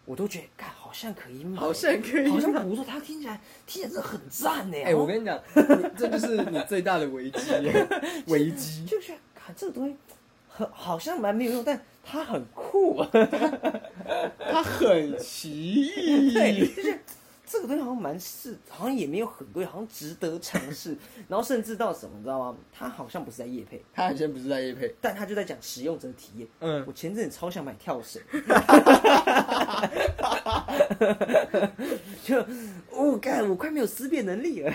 [0.09, 2.29] 我都觉得，干好像可以买，好像可以。
[2.29, 4.83] 好像不错，它听起来听起来真的很赞呢。
[4.83, 5.39] 哎、我跟你讲，
[5.95, 7.53] 这就是你最大的危机，
[8.29, 8.87] 危机。
[8.87, 9.95] 就觉得，看这个东西
[10.49, 13.09] 很好像蛮没有用，但它很酷啊。
[14.51, 16.33] 他很奇异。
[16.33, 16.99] 对，就是
[17.51, 20.97] 这个东西好像蛮适，好像也没有很贵，好像值得尝试。
[21.29, 22.57] 然后甚至到什么，你知道吗？
[22.73, 26.47] 他好像不是在夜配，他好像不是在夜配，但他就在讲使用者体验。
[26.61, 28.21] 嗯我前阵子超想买跳绳，
[32.25, 32.45] 就
[32.91, 34.73] 我干、我快没有思辨能力了。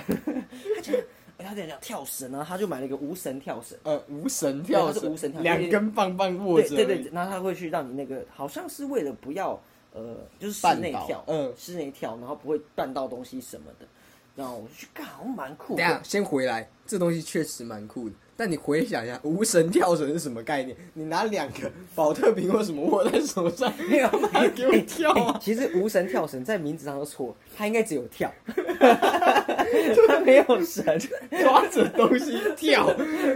[0.76, 0.96] 他讲，
[1.38, 3.78] 哎他在讲跳绳啊，他就买了一个无绳跳绳。
[3.84, 9.60] 呃，无绳跳对它是绳，无绳跳绳两根棒棒握着，对对对，，然后他会去让你那个，好像是为了不要
[9.94, 13.86] 呃，就是室内跳，嗯室内跳，然后不会绊到东西什么的。
[14.36, 16.02] 然后我就去干，好像蛮酷等一下。
[16.04, 18.16] 先回来，这东西确实蛮酷的。
[18.36, 20.76] 但你回想一下，无绳跳绳是什么概念？
[20.96, 25.40] 你拿两个保特瓶或什么握在手上，没有把它给我跳哎啊！
[25.40, 28.32] 其实无绳跳绳在名字上都错，它应该只有跳。
[30.08, 30.84] 他没有神。
[31.32, 32.94] 抓着东西跳。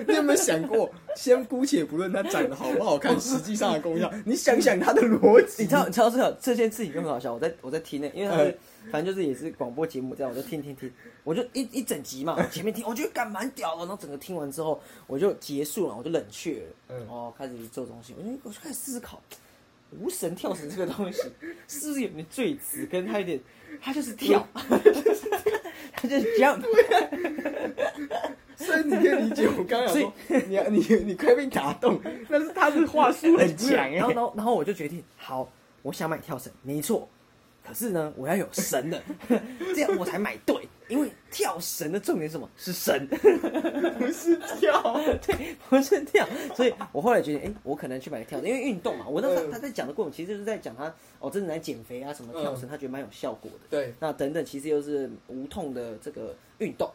[0.07, 5.63] 你有没有想过，先姑且不论它长得好不好看，实际上的功效，你想想它的逻辑。
[5.63, 7.33] 你知道，你知道这个这件事情就很好笑。
[7.33, 8.57] 我在我在听呢，因为他是嗯
[8.89, 10.89] 反正就是也是广播节目这样，我就听听听，
[11.25, 19.21] 我就一一整集嘛，我前面听，我觉得干蛮屌的，然后整个听完之后，我就结束了，我就冷却了，嗯哦，开始做东西，我就我就开始思考，
[19.99, 21.21] 无神跳绳这个东西
[21.67, 23.37] 是不是有点坠词，跟他有点，
[23.81, 24.47] 他就是跳，
[24.85, 25.29] 就是
[26.37, 26.61] jump，
[28.55, 35.49] 所以你可以理解我刚刚讲说，你你你快被打动，但是他是话术很强哎然后然后然后我就决定，好，
[35.81, 37.07] 我想买跳绳，没错。
[37.67, 39.01] 可是呢，我要有神的，
[39.75, 40.67] 这样我才买对。
[40.87, 42.49] 因为跳绳的重点是什么？
[42.55, 43.05] 是神，
[43.99, 44.81] 不是跳。
[45.21, 46.25] 对，不是跳。
[46.55, 49.05] 所以我后来觉得，哎、我可能去买个跳绳，因为运动嘛。
[49.05, 53.57] 我那时候嗯他在讲的过程，其实就是在讲他哦，真的来减肥啊，什么跳绳，他觉得蛮有效果的。
[53.69, 56.87] 对，那等等，其实又是无痛的这个运动，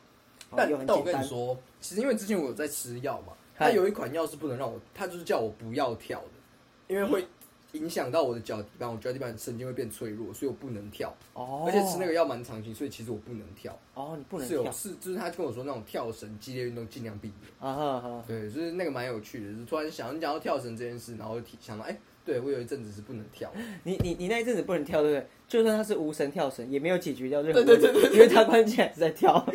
[0.48, 1.04] 哦但又很但我。
[1.04, 7.26] 跟你说，其实因为之前我有在吃药嘛，嗨它有一款药是不能让我，他就是叫我不要跳的，因为会
[7.72, 11.14] 影响到我的脚底板，我脚底板神经会变脆弱，所以我不能跳。
[11.34, 13.78] 哦，而且吃那个药蛮长期，所以其实我不能跳。
[13.94, 17.50] 哦，你不能跳是有是，就是他跟我说那种跳绳激烈运动尽量避免。
[17.58, 18.24] 啊哈哈。
[18.26, 23.52] 对，就是那个蛮有趣的，就是突然想你讲到跳绳这件事，然后就想到，哎、对我有一阵子是不能跳，
[23.84, 25.26] 你你你那一阵子不能跳，对不对？
[25.48, 29.44] 就算他是无神跳绳，也没有解决掉任何问题，因为他关键还是在跳。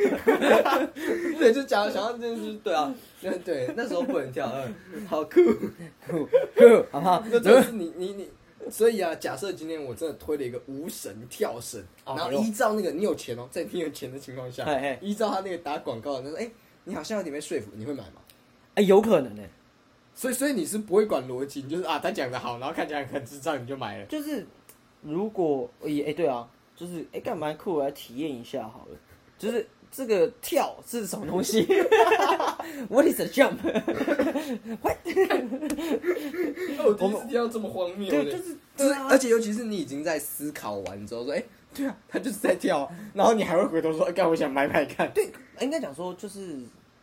[1.40, 4.52] 对，就讲想到这件事，对啊，对对，那时候不能跳，
[4.94, 5.42] 嗯，好酷，
[6.08, 6.26] 酷
[6.56, 7.24] 酷，好不好？
[7.32, 8.30] 那真的是你你你，
[8.70, 16.52] 所以啊，假设今天我真的推了一个无神跳绳，哦然后依照那个你有钱哦，在你有钱的情况下嘿嘿，依照他那个打广告的，那说，哎、
[16.84, 18.22] 你好像有点被说服，你会买吗？
[18.76, 19.42] 哎，有可能呢，
[20.18, 24.06] 所以所以你是不会管逻辑，你就是啊，他讲的好，然后看起来很智障，你就买了。
[24.08, 24.44] 就是
[25.04, 28.98] 如果也哎对啊，就是哎干嘛酷，我来体验一下好了。
[29.38, 31.62] 就是这个跳是什么东西？
[32.90, 33.58] What is a jump？
[36.84, 41.44] 我第一次听到这么荒谬的，对，就是就是而且尤其是你已经在思考完之后说，哎、
[41.76, 45.12] 对啊，他就是在跳，然后你还会回头说，哎、干，我想买买看。
[45.14, 46.58] 对，应该讲说就是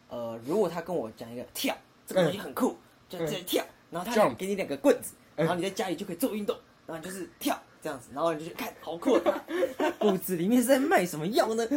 [0.09, 2.77] 呃，如果他跟我讲一个跳，这个东西很酷，
[3.19, 3.27] 就嗯。
[3.27, 5.45] 这里跳，然后他给你两个棍子，嗯。
[5.45, 9.19] 然后你在家里就可以做运动，然后你就是跳这样子，然后你就去看好酷，
[9.79, 11.67] 他肚子里面是在卖什么药呢？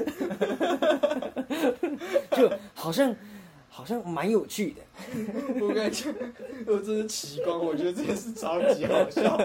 [2.32, 3.16] 就好像
[3.78, 4.82] 好像蛮有趣的。
[5.62, 6.12] 我跟你讲，
[6.66, 9.38] 我真是奇观，我觉得这件事超级好笑。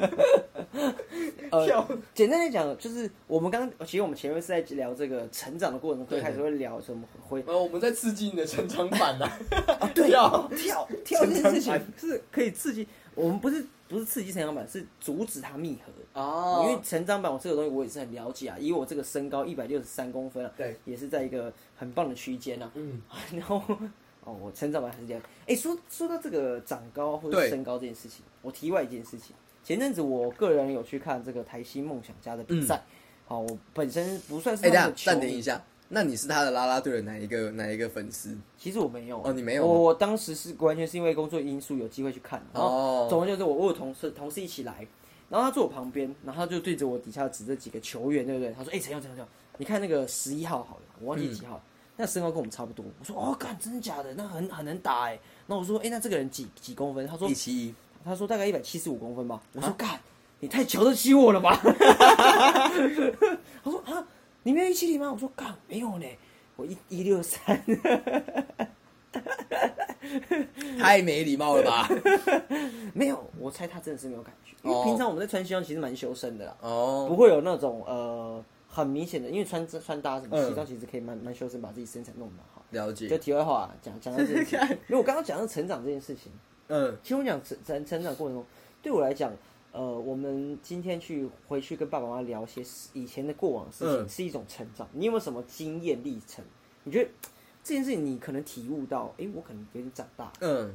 [1.50, 9.26] 呃 跳，简单来讲，就是我们刚其实我们前面是在聊这个成长的过程中，最开始会聊什么会呃，我们在刺激你的成长板呐、
[9.78, 15.92] 啊，对，跳跳跳这件事情是可以刺激我们，不是不是刺激成长板，是阻止它密合。
[16.18, 22.70] 哦因为成长板我这个东西我也是很了解啊，以我这个身高一百六十三公分啊，对，也是在一个很棒的区间啊。
[22.74, 23.02] 嗯，
[23.34, 23.62] 然后
[24.24, 25.22] 哦，我成长版还是这样。
[25.46, 32.82] 哎，说说到这个长高或者身高这件事情，我题外一件事情，前阵子我个人有去看这个台西梦想家的比赛。
[33.26, 38.36] 好，我本身不算是嗯哎、暂停一下，那你是他的啦啦队的哪一个哪一个粉丝？
[38.58, 44.86] 其实我没有哦你没有我我当时是完全是因为工作因素有机会去看，然后哦总之就是我我有同事同事一起来，
[45.28, 48.52] 然后他坐我旁边，然后他就对着我底下指这几个球员，对不对？
[48.52, 51.62] 他说：“哎、陈耀陈耀，你看那个十一号好了，我忘记几号，
[51.96, 54.12] 那身高跟我们差不多。”我说：“哦，干真的假的？
[54.14, 57.74] 那很很能打哎。”那我说：“哎、那这个人几几公分？”他说一七一
[58.04, 60.00] ，：“他说大概一百七十五公分吧。”我说：“干，
[60.40, 61.60] 你太瞧得起我了吧？”
[63.62, 64.06] 他说：“啊，
[64.42, 66.06] 你没有一七零吗？”我说：“干，没有呢，
[66.56, 67.62] 我一一六三。
[70.78, 71.88] ”太没礼貌了吧？
[72.92, 78.42] 没有，我猜他真的是没有感觉，因为哦平常我们在穿西装其实蛮修身的啦，哦，不会有那种呃
[78.74, 82.64] 很明显的，因为穿穿搭什么嗯西装其实可以蛮蛮修身，把自己身材弄得蛮好。
[82.70, 83.18] 了解就。
[83.18, 84.58] 题外话讲讲到这件事情，
[84.88, 86.32] 因为我刚刚讲到成长这件事情，
[86.68, 88.46] 嗯，其实我讲成成成长过程中，
[88.80, 89.30] 对我来讲，
[89.72, 94.88] 呃，我们今天去回去跟爸爸妈妈聊一些事以前的过往的事情，嗯是一种成长。
[94.92, 96.42] 你有没有什么经验历程？
[96.84, 97.10] 你觉得
[97.62, 100.32] 这件事情你可能体悟到，诶，我可能有点长大。
[100.40, 100.74] 嗯，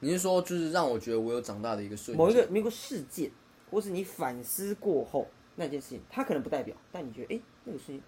[0.00, 2.26] 你是说就是让我觉得我有长大的一个瞬间？
[2.26, 3.30] 某一个某一个事件，
[3.70, 5.26] 或是你反思过后
[5.60, 8.00] 那件事情，他可能不代表，但你觉得哎、诶那个事情，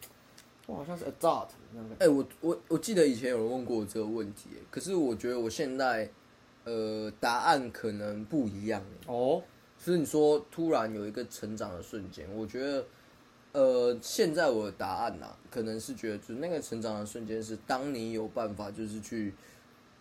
[0.66, 2.04] 我好像是 adult 那种感觉。
[2.04, 6.08] 哎、我我我记得以前有人问过我这个问题，可是我觉得我现在
[6.62, 8.80] 呃答案可能不一样。
[9.08, 9.42] 哦，
[9.76, 12.86] 所以你说突然有一个成长的瞬间，我觉得
[13.52, 19.34] 呃现在我的答案呐、可能是觉得就是那个成长的瞬间是当你有办法就是去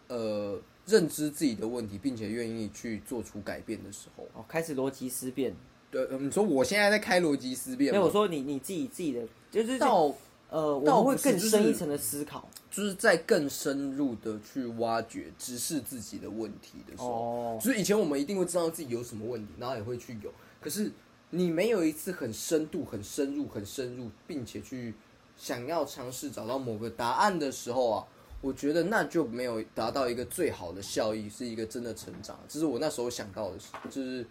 [0.07, 4.27] 呃认知自己的问题，并且愿意去做出改变的时候。
[4.35, 5.55] 哦，开始逻辑思辨。
[5.91, 9.21] 对，呃你说我现在在开逻辑思辨吗，没有，我说你你自己自己的，
[9.52, 10.13] 就是到
[10.49, 12.47] 呃，我倒们会更深一层的思考。
[12.71, 20.32] 就是在更深入的去挖掘、直视自己的问题的时候，哦，就是以前我们一定会知道自己有什么问题，然后也会去有。
[20.62, 20.91] 可是
[21.32, 24.93] 你没有一次很深度、很深入、很深入，并且去
[25.36, 28.06] 想要尝试找到某个答案的时候啊，
[28.39, 32.39] 我觉得那就没有达到一个最好的效益，是一个真的成长。
[32.47, 34.23] 这是我那时候想到的事，就是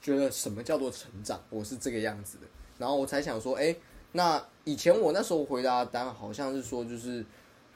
[0.00, 2.44] 觉得什么叫做成长，我是这个样子的。
[2.78, 3.74] 然后我才想说，哎、
[4.12, 7.24] 那以前我那时候回答的答案好像是说，就是。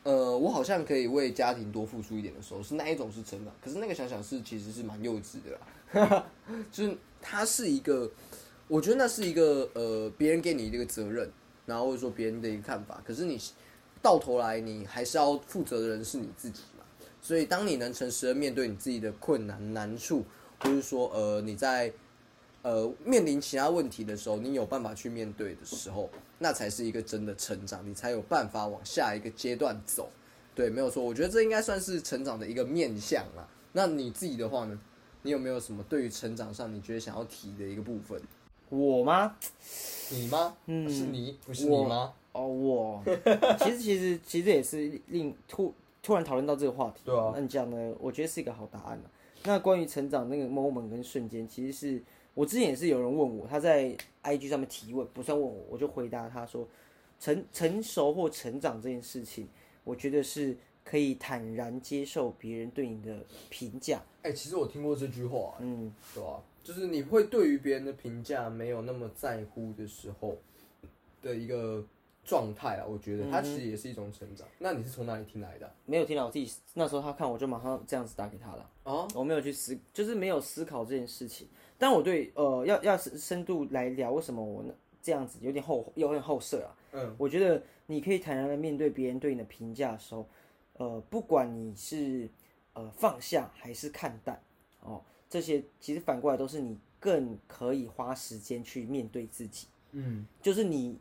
[0.04, 3.54] 呃，我好像可以为家庭多付出一点的时候，是那一种是成长。
[3.64, 6.26] 可是那个想想是其实是蛮幼稚的啦，
[6.70, 8.10] 就是它是一个，
[8.68, 11.32] 我觉得那是一个呃别人给你的一个责任，
[11.64, 13.02] 然后或者说别人的一个看法。
[13.02, 13.40] 可是你
[14.02, 16.84] 到头来你还是要负责的人是你自己嘛。
[17.22, 20.22] 所以当你能诚实的面对你自己的困难难处，
[20.60, 21.90] 或是说呃你在
[22.64, 30.09] 呃面临其他问题的时候，你有办法去面对的时候，那才是一个真的成长，你才有办法往下一个阶段走。
[30.57, 33.46] 对，没有错，我觉得这应该算是成长的一个面向啦。
[33.72, 34.77] 那你自己的话呢？
[35.22, 38.20] 你有没有什么对于成长上你觉得想要提的一个部分？
[38.68, 39.37] 我吗？
[40.11, 40.55] 你吗？
[40.66, 42.12] 嗯是你，不是我你吗？
[42.33, 43.03] 哦，我
[43.59, 45.72] 其实其实其实也是令突
[46.03, 47.00] 突然讨论到这个话题。
[47.07, 47.94] 对啊那你讲呢？
[47.98, 49.11] 我觉得是一个好答案了。
[49.44, 52.03] 那关于成长那个 moment 跟瞬间，其实是
[52.35, 56.68] 我之前也是有人问我，他在 IG 上面提问，不算问我，我就回答他说，
[57.20, 59.49] 成成熟或成长这件事情，
[59.85, 64.03] 我觉得是可以坦然接受别人对你的评价。
[64.23, 70.37] 哎、其实我听过这句话、嗯，对吧、就是你会对于别人的评价没有那么在乎的时候
[71.23, 71.85] 的一个
[72.25, 74.49] 状态啊，我觉得它其实也是一种成长。
[74.59, 75.70] 那你是从哪里听来的？
[75.85, 78.70] 没有听到我自己那时候他看我就马上这样子打给他了。
[78.85, 81.47] 哦，我没有去思，就是没有思考这件事情。
[81.85, 86.73] 但我对呃，要要深深度来聊，为什么我那这样子有点后有点后设啊？
[86.92, 90.27] 嗯，我觉得你可以坦然的面对别人对你的评价的时候，
[90.79, 92.27] 呃，不管你是
[92.73, 94.42] 呃放下还是看淡
[94.81, 99.66] 哦，这些其实反过来都是你更可以花时间去面对自己。
[99.92, 100.97] 嗯，就是你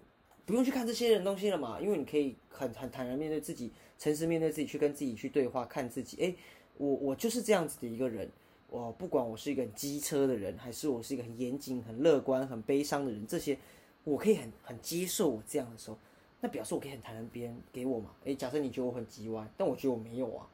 [0.46, 6.17] 不用去看这些人东西了嘛，因为你可以很很坦然面对自己，诚实面对自己，去跟自己去对话，看自己。
[6.17, 6.36] 诶，
[6.76, 8.30] 我我就是这样子的一个人，
[8.73, 13.55] 我不管我是一个很机车的人，还是我是一个很严谨、很乐观、很悲伤的人，这些
[14.03, 15.97] 我可以很很接受我这样的时候，
[16.41, 18.09] 那表示我可以很坦然别人给我嘛。
[18.23, 20.47] 诶，假设你觉得我很叽歪，但我觉得我没有啊，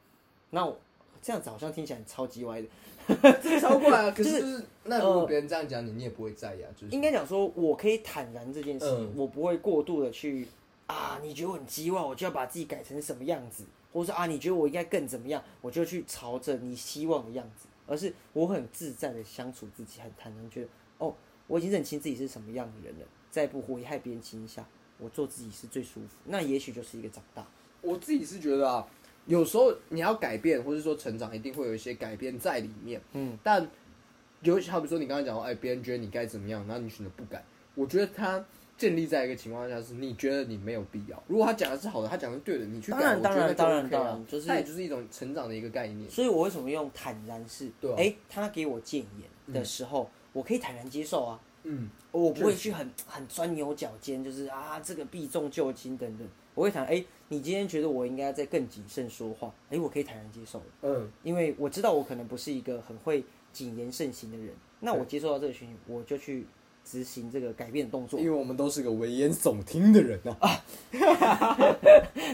[0.50, 0.78] 那我
[1.22, 2.68] 这样子好像听起来超级歪的。
[3.42, 4.12] 这个超过来啊。
[4.12, 6.70] 可就是就是那如果别人这样讲你，你也不会在意啊。
[6.76, 10.46] 就是应该讲说，我可以坦然这件事情，嗯我不会过度的去
[10.88, 20.68] 啊，你觉得我很鸡歪，我就要把自己改成什么样子，或者说啊，你觉得我应该更怎么样，我就去朝着你希望的样子，而是我很自在的相处自己，很坦然，觉得
[21.00, 21.14] 哦，
[21.48, 24.66] 我已经认清自己是什么样的人了，在不危害别人情况下，
[25.00, 27.46] 我做自己是最舒服，那也许就是一个长大。
[27.82, 28.88] 我自己是觉得啊，
[29.26, 33.02] 有时候你要改变，或者说成长，一定会有一些改变在里面。
[33.14, 33.68] 嗯，但
[34.42, 37.44] 尤其好比说你刚才讲到，哎，别人觉得你该怎么样，然后你选择不改，
[37.76, 38.46] 我觉得他
[38.80, 41.22] 建立在一个情况下是，你觉得你没有必要。
[41.28, 46.10] 如果他讲的是好的，他讲的是对的，你去改，当然我觉得当然当啊然当然就是它也就是一种成长的一个概念。
[46.10, 47.70] 所以我为什么用坦然是？
[47.82, 51.40] 对啊哎、他给我建言的时候，我可以坦然接受啊。
[51.64, 56.26] 嗯，我不会去很很钻牛角尖，就是啊这个避重就轻等等。
[56.56, 64.54] 我会谈，哎、你今天觉得我应该再更谨慎说话，哎、我可以坦然接受，嗯，因为我知道我可能不是一个很会谨言慎行的人。
[64.80, 66.48] 那我接受到这个讯息，我就去
[66.84, 68.26] 执行这个改变的动作因。
[68.26, 70.64] 为我们都是个危言耸听的人啊。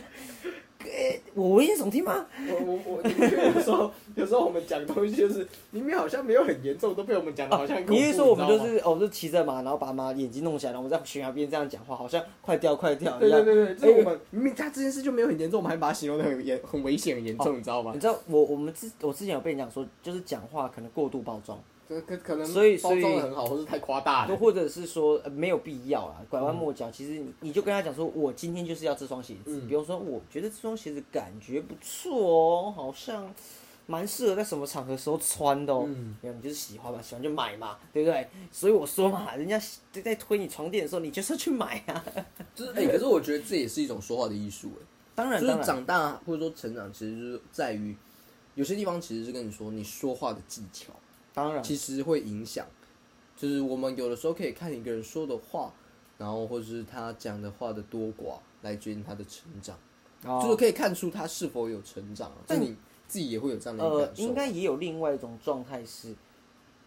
[1.33, 2.25] 我危言耸听吗？
[2.47, 13.43] 我我我，有时候有时候我们讲东西就是明明好像没有很严重，都被我们讲的好像你是说我们就是哦，就骑着马，然后把马眼睛弄起来，然后我们在悬崖边这样讲话，好像快掉快掉一样。
[13.43, 17.99] 对对对是我们明明他这件事就没有很严重，我们还把它形容的很严、很危险、很严重，你知道吗你？
[17.99, 21.59] 知道我我们之我之前有被人讲说，就是讲话可能过度包装。
[21.87, 24.35] 可可可能所以包装的很好，或是太夸大了。
[24.37, 26.89] 或者是说、呃没有必要啦，拐弯抹角。
[26.91, 29.59] 其实你你就跟他讲说，我今天就是要这双鞋子。
[29.61, 33.31] 嗯比如说，我觉得这双鞋子感觉不错哦，好像
[33.85, 35.85] 蛮适合在什么场合时候穿的哦。
[35.87, 38.27] 嗯没有，你就是喜欢嘛，喜欢就买嘛，对不对？
[38.51, 42.03] 所以我说嘛， 人家在推你床垫的时候，你就是要去买啊。
[42.55, 44.85] 就是哎、可是我觉得这也是一种说话的艺术哎。
[45.13, 47.95] 当然，就是当然，长大或者说成长，其实就是在于
[48.55, 50.91] 有些地方其实是跟你说你说话的技巧，
[51.35, 52.65] 当然，其实会影响。
[53.35, 55.71] 就是我们有的时候可以看一个人说的话，
[56.17, 59.77] 然后或者是他讲的话的多寡来决定他的成长，
[60.23, 62.31] 就是哦，可以看出他是否有成长。
[62.47, 62.75] 但你
[63.07, 64.23] 自己也会有这样的感，受。
[64.23, 66.15] 应该也有另外一种状态是，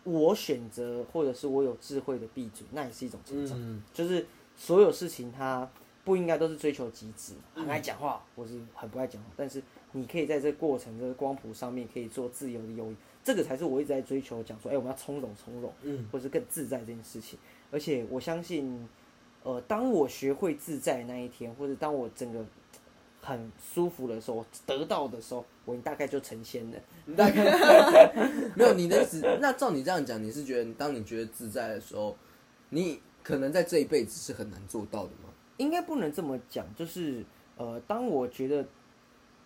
[0.04, 3.56] 我选择或者是我有智慧的闭嘴，那也是一种成长。
[3.60, 5.70] 嗯就是所有事情它
[6.02, 9.28] 不应该都是追求极致，很爱讲话，或是很不爱讲话。
[9.36, 17.38] 但是你可以在这个过程、这个光谱上面，可以做自由的游移，这个才是我一直在追求，讲说，哎、我们要从容、从容，嗯，或是更自在这件事情。
[17.70, 18.88] 而且我相信，
[19.42, 22.42] 呃，当我学会自在那一天，或者当我整个
[23.20, 26.78] 很舒服的时候，得到的时候，我大概就成仙了。
[27.04, 28.10] 你大概
[28.56, 29.20] 没有你的意思。
[29.40, 32.16] 那照你这样讲，你是觉得当你觉得自在的时候，
[32.70, 35.28] 你可能在这一辈子是很难做到的吗？
[35.58, 37.24] 应该不能这么讲，就是
[37.56, 38.64] 呃，当我觉得，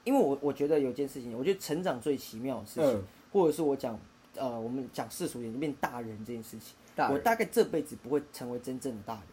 [0.04, 3.99] 因为我我觉得有件事情，我觉得成长最奇妙的事情，嗯或者是我讲
[4.37, 9.25] 呃，我们讲世俗一点，就变大人这件事情，大我大概这辈子不会成为真正的大人，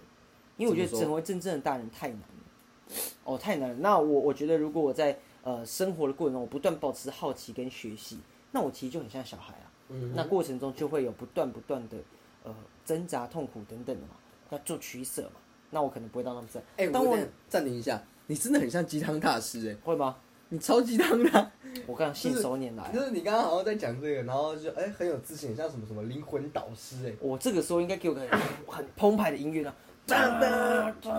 [0.57, 3.75] 因为我觉得成为真正的大人太难了，哦，太难了。
[3.75, 8.19] 那我我觉得如果我在呃生活的过程中，我不断保持好奇跟学习，
[8.51, 9.71] 那我其实就很像小孩啊。
[9.89, 11.97] 嗯那过程中就会有不断不断的
[12.43, 14.13] 呃挣扎、痛苦等等的嘛，
[14.51, 15.39] 要做取舍嘛。
[15.71, 20.17] 那我可能不会到那么在，哎、当我暂停一下，你真的很像鸡汤大师哎、会吗？
[20.49, 21.51] 你超鸡汤的啊、
[21.85, 29.73] 我刚信手拈来啊、就是你刚刚好像在讲这个，然后就哎、很有自信，像什么什么灵魂导师哎、我这个时候应该给我个很很澎湃的音乐呢，
[30.07, 31.11] 哒哒哒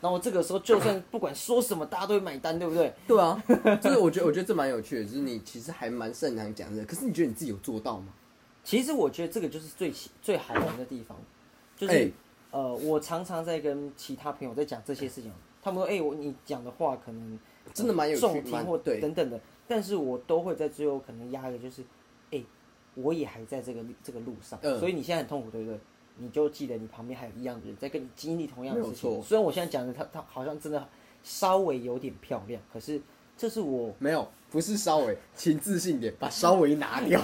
[0.00, 2.92] 然后我这个时候就算不管说什么，大家都会买单，对不对？
[3.08, 3.42] 对啊，
[3.82, 8.06] 就是我觉得 我觉得这蛮有趣的，就是你其实还蛮擅长讲这个，可是你觉得你自己有做到吗？
[8.62, 11.16] 其实我觉得这个就是最喜最好玩的地方，
[11.76, 12.10] 就是、哎
[12.52, 17.38] 呃，我常常在跟其他朋友在讲这些事情，他们说，哎、我你讲的话可能
[17.76, 21.82] 真的蛮有重听或对等等的，但是我都会在最后可能压个就是，
[22.30, 22.42] 哎、
[22.94, 25.78] 我也还在这个这个路上，嗯所以你现在很痛苦，对不对？
[26.18, 29.22] 你就记得你旁边还有一样的人在跟你经历同样的事情。
[29.22, 30.88] 虽然我现在讲的他他好像真的
[31.22, 32.98] 稍微有点漂亮，可是
[33.36, 37.20] 这是我没有，不是稍微，请自信点，把稍微拿掉，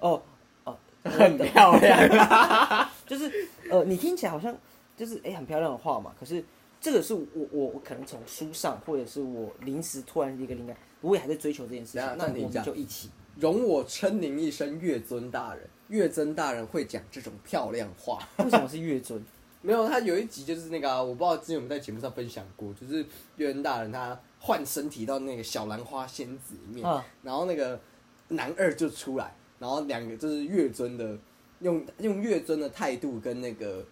[0.00, 0.20] 哦
[0.64, 2.88] 哦， 很漂亮。
[3.06, 3.30] 就是
[3.70, 4.52] 呃，你听起来好像
[4.96, 6.42] 就是哎、很漂亮的话嘛，可是
[6.80, 13.10] 这个是我我我可能从书上或者是我临时突然一个灵感，我也还在追求这件事情那我们就一起。
[13.38, 18.18] 容我称您一声月尊大人，月尊大人会讲这种漂亮话。
[18.42, 19.22] 为什么是月尊？
[19.62, 23.04] 没有，他有一集就是那个啊、我不知道之前我们在节目上分享过，就是
[23.36, 27.78] 月尊大人他换身体到那个小兰花仙子里面，啊然后那个
[28.28, 31.18] 男二就出来，然后两个就是月尊的
[31.60, 33.84] 用用月尊的态度跟那个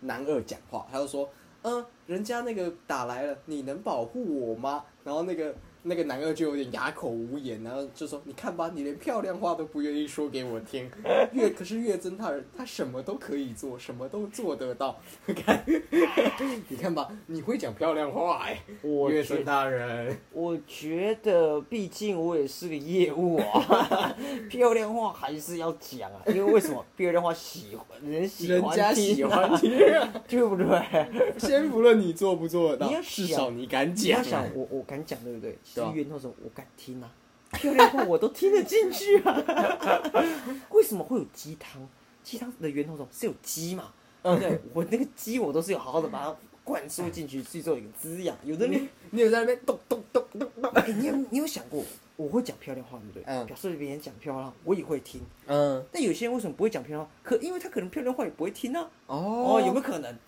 [0.00, 1.30] 男二讲话，他就说，
[1.62, 4.84] 嗯、人家那个打来了，你能保护我吗？
[5.04, 10.90] 然后那个那个男二就有点哑口无言，然后就说，你看吧，你连漂亮话都不愿意说给我听，
[11.32, 15.64] 月可是月尊大人，他什么都可以做，什么都做得到，看，
[16.68, 18.60] 你看吧，你会讲漂亮话哎、
[19.08, 20.16] 月尊大人。
[20.32, 24.14] 我觉得，毕竟我也是个业务啊，
[24.50, 29.70] 漂亮话还是要讲啊，因为为什么漂亮话喜欢人喜人欢家喜听啊欢听，
[30.28, 30.66] 对不对？
[31.38, 34.22] 先不论你做不做得到你要，想至少你敢讲啊。
[34.22, 35.56] 要想，我我敢讲，对不对？
[35.72, 37.08] 其实对啊源头什么我敢听啊，
[37.54, 40.02] 漂亮话我都听得进去啊。
[40.70, 41.86] 为什么会有鸡汤？
[42.24, 43.92] 鸡汤的源头是有鸡嘛？
[44.22, 44.60] 对不对？
[44.74, 48.36] 我那个鸡我都是有好好的把它灌输进去，去做一个滋养。
[48.44, 50.70] 有的人，你有在那边咚咚咚咚咚？
[50.72, 51.82] 哎、你有你有想过，
[52.16, 53.22] 我会讲漂亮话，对不对？
[53.26, 55.20] 嗯表示别人讲漂亮话，我也会听。
[55.46, 57.10] 嗯，但有些人为什么不会讲漂亮话？
[57.22, 58.90] 可因为他可能漂亮话也不会听啊。
[59.06, 60.18] 哦哦，有没有可能？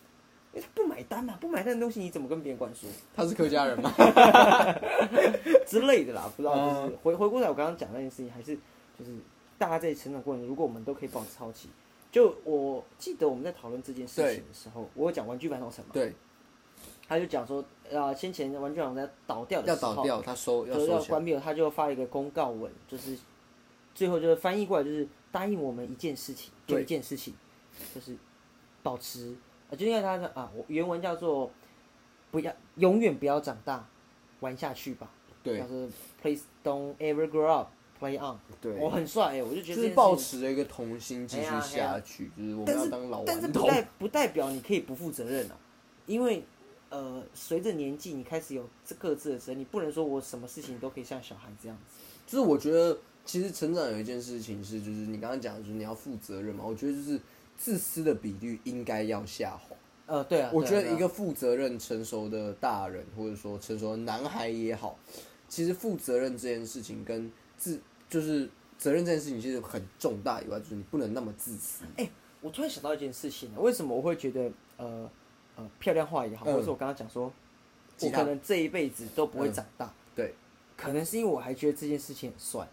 [0.53, 3.93] 因为他不买单嘛，不买单的东西你怎么跟别人灌输他是客家人吗？
[5.67, 6.31] 之类的啦？
[6.37, 8.55] 不知道，就是嗯回回过来我刚刚讲那件事情，还是
[8.99, 9.17] 就是
[9.57, 11.69] 大家在成长过程中，如果我们都可以保持好奇，
[12.11, 16.12] 就我记得我们在讨论这件事情的时候，我有讲玩具反斗城嘛，对，
[17.09, 20.93] 他就讲说，呃，先前玩具反斗城在倒掉的时候，要倒掉，他收要就是收。
[20.93, 23.17] 要关闭了，他就发了一个公告文，就是
[23.95, 27.33] 最后就是翻译过来就是答应我们一件事情，就一件事情，
[27.95, 28.15] 就是
[28.83, 29.37] 保持啊，
[29.77, 31.51] 就因为他的啊，我原文叫做
[32.31, 33.87] 不要永远不要长大，
[34.41, 35.11] 玩下去吧，
[35.43, 35.89] 对叫做
[36.21, 37.69] Please don't ever grow up,
[38.01, 38.39] play on。
[38.61, 43.63] 对，我很帅哎、我就觉得就是这件事情保持了一个童心继续下去，就是我们要当老但是顽童。
[43.63, 45.57] 不代不代表你可以不负责任啊，
[46.07, 46.45] 因为
[46.91, 51.97] 呃，随着年纪你开始有这各自的责任，你不能说我什么事情都可以像小孩这样子。
[52.27, 56.65] 就是我觉得，其实成长有一件事情是，就是你刚刚讲的，就是你要负责任嘛。
[56.65, 57.19] 我觉得就是
[57.57, 59.77] 自私的比率应该要下滑。
[60.07, 64.99] 呃，对啊，我觉得一个负责任、成熟的大人，或者说成熟的男孩也好，
[65.48, 67.81] 其实负责任这件事情跟自
[68.11, 71.85] 就是责任这件事情其实很重大以外，就是你不能那么自私。
[71.96, 75.09] 哎我突然想到一件事情，为什么我会觉得呃
[75.55, 77.33] 呃漂亮话也好，嗯或者是我刚刚讲说，
[78.00, 80.35] 我可能这一辈子都不会长大，对，
[80.77, 82.69] 可能是因为我还觉得这件事情很帅。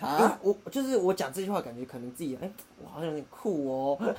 [0.00, 2.50] 啊，我就是我讲这句话，感觉可能自己哎、
[2.82, 4.14] 我好像有点酷哦。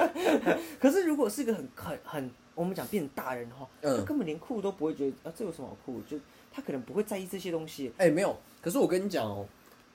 [0.80, 6.00] 可是如果是个很很很我们讲变成大人的话，嗯他根本连酷都不会觉得啊，这有什么好酷？
[6.08, 6.18] 就
[6.50, 7.92] 他可能不会在意这些东西。
[7.98, 8.34] 哎、没有。
[8.62, 9.46] 可是我跟你讲哦，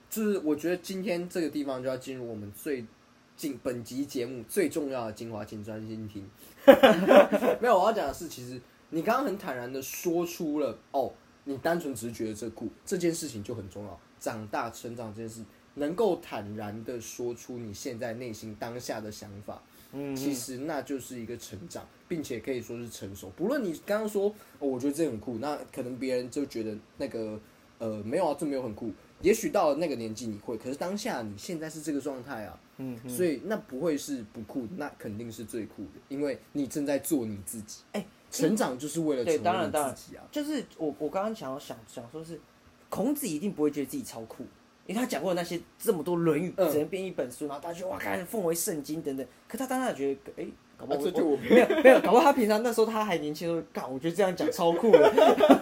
[0.09, 2.85] 就是我觉得今天这个地方就要进入我们最
[3.35, 6.29] 进本集节目最重要的精华，请专心听。
[7.59, 8.61] 没有，我要讲的是，其实
[8.91, 11.11] 你刚刚很坦然的说出了哦，
[11.45, 13.99] 你单纯只是觉得这酷这件事情就很重要。
[14.21, 15.43] 长大成长这件事，
[15.73, 19.61] 能够坦然的说出你现在内心当下的想法，
[19.91, 23.29] 嗯，其实那就是一个成长，并且可以说是成熟。
[23.35, 27.39] 不论你刚刚说、哦，我觉得这很酷，那可能别人就觉得那个
[27.79, 28.91] 呃没有啊，这没有很酷。
[29.21, 37.81] 也许到了那个年纪你会，可是当下你现在是这个状态啊，嗯嗯，所以那不会是不酷，那肯定是最酷的，因为你正在做你自己。
[37.91, 40.23] 哎成长就是为了成对为你自己啊。
[40.31, 42.39] 就是我我刚刚想要想想说是，
[42.91, 44.43] 孔子一定不会觉得自己超酷，
[44.85, 49.25] 因为他讲过那些这么多《论语》嗯只能编一本书，然后大家哇，看奉为圣经等等。
[49.47, 50.45] 可他当然觉得，哎、
[50.81, 55.13] 搞不好我、啊这就我没有没有，搞不好他平常那时候他还年轻的时候，干，我觉得这样讲超酷的，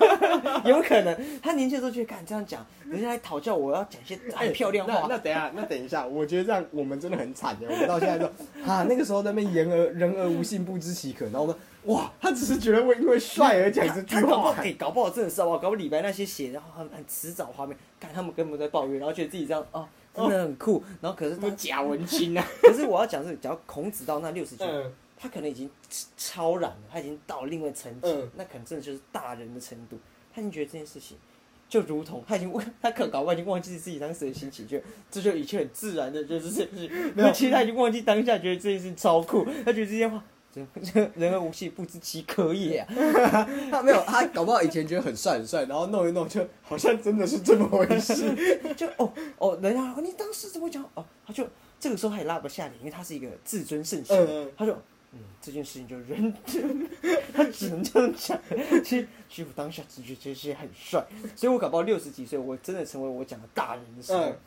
[0.66, 7.68] 有可能他年轻的时候觉得，干这样讲，人家来讨教我要讲一些很漂亮话，那那等一下，那等一下，我觉得这样我们真的很惨的。
[7.70, 8.26] 我们到现在都
[8.66, 11.26] 啊，那个时候在那边言而人而无信，不知其可。
[11.26, 11.56] 然后我们
[11.86, 14.62] 哇，他只是觉得我因为帅而讲这句他搞不好，话。
[14.62, 15.58] 哎、搞不好真的是好不好？
[15.58, 20.84] 搞不好李白那些写，然后很很迟早画面，看他们根本在抱怨，然后觉得自己这样哦，真的很酷。
[21.02, 22.46] 然后可是他，假文青啊！
[22.62, 25.70] 可是我要讲是，只要孔子到那六十岁，嗯，他可能已经
[26.18, 29.98] 超然了，他已经到另外层级，嗯那可能真的就是大人的程度。
[30.34, 31.18] 他已经觉得这件事情
[31.68, 34.80] 就如同他已经忘， 他可搞不好已经忘记自己当时的心情，就
[35.12, 36.92] 这就一切很自然的，就是这件事情。
[37.14, 40.24] 没有，其实他已经忘记当下觉得这件事情超酷，他觉得这些话。
[41.14, 42.88] 人而无信，不知其可也啊！
[43.70, 48.36] 他没有，他搞不好以前觉得很帅很帅，然后弄一弄，就好像真的是这么回事。
[48.76, 51.48] 就哦哦，人家说你当时怎么讲哦，他就
[51.80, 54.76] 这个时候他也拉不下脸，因为他是一个自尊甚行，嗯嗯他就
[55.12, 56.88] 嗯这件事情就认真，
[57.34, 58.40] 他只能这样讲。
[58.84, 61.06] 其实其实我当下只觉得这些很帅，
[61.36, 64.38] 所以我搞不好六十几岁，我真的成为我讲的大人的时候，嗯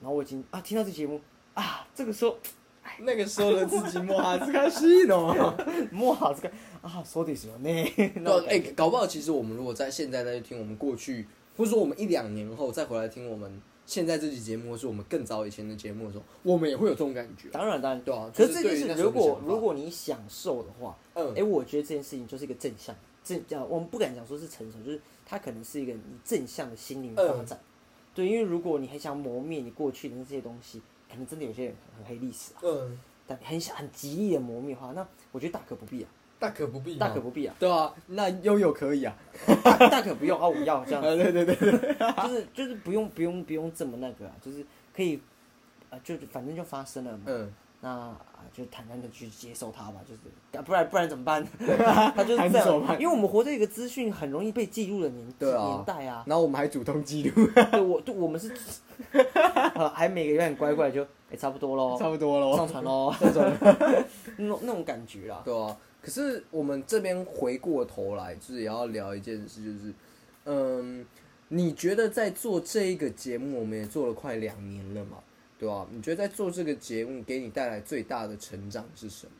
[0.00, 1.20] 然后我已经啊听到这节目
[1.54, 2.36] 啊，这个时候
[2.98, 5.54] 那个时候的自己摸哈斯卡西喏。
[5.92, 6.50] 摸好这个
[6.82, 7.92] 啊说的什么呢？
[7.96, 13.62] 对那，哎、搞不好其实我们如果在现在再去听我们过去，或者说我们一两年后再回来听我们
[13.92, 17.50] 现在这期节目，或是我们更早以前的节目的时候，我们也会有这种感觉。
[17.50, 21.34] 当然当然，对啊，可就是这件事如果如果你享受的话，嗯。
[21.36, 27.60] 哎、我觉得这件事情就是一个正向，正啊，我们不敢讲说是成熟，就是它可能是一个你正向的心灵发展。
[28.14, 30.80] 对，因为如果你很想磨灭你过去的那些东西，
[31.10, 36.08] 可能真的有些人很黑历史啊，嗯，但很想很极力的磨灭的话，那我觉得大可不必啊，
[36.42, 39.14] 大可不必，大可不必啊，对啊，那悠悠可以啊。
[39.62, 41.70] 大大可不用啊，我要这样， 啊，对对对对，
[42.22, 45.20] 就是就是不用不用不用这么那个啊，就是可以
[45.88, 48.18] 啊，就反正就发生了嘛，嗯，那啊
[48.52, 51.46] 就坦然的去接受它吧，就是啊不然不然怎么办？
[52.16, 52.44] 他就是
[52.98, 56.24] 因为我们活在一个资讯很容易被记录的年年代啊。
[56.26, 58.52] 然后我们还主动记录，对我对我们是，
[59.74, 62.54] 呃，还每个月很乖乖就哎、差不多喽，差不多喽。
[62.56, 63.50] 上传喽，这种，
[64.36, 65.40] 那种那种感觉啦。
[65.44, 65.74] 对啊。
[66.02, 69.94] 可是我们这边回过头来，就是也要聊一件事，就是，
[70.46, 71.06] 嗯，
[71.46, 75.18] 你觉得在做这一个节目，我们也做了快两年了嘛，
[75.58, 79.32] 对吧、你觉得在做这个节目给你带来最大的成长是什么？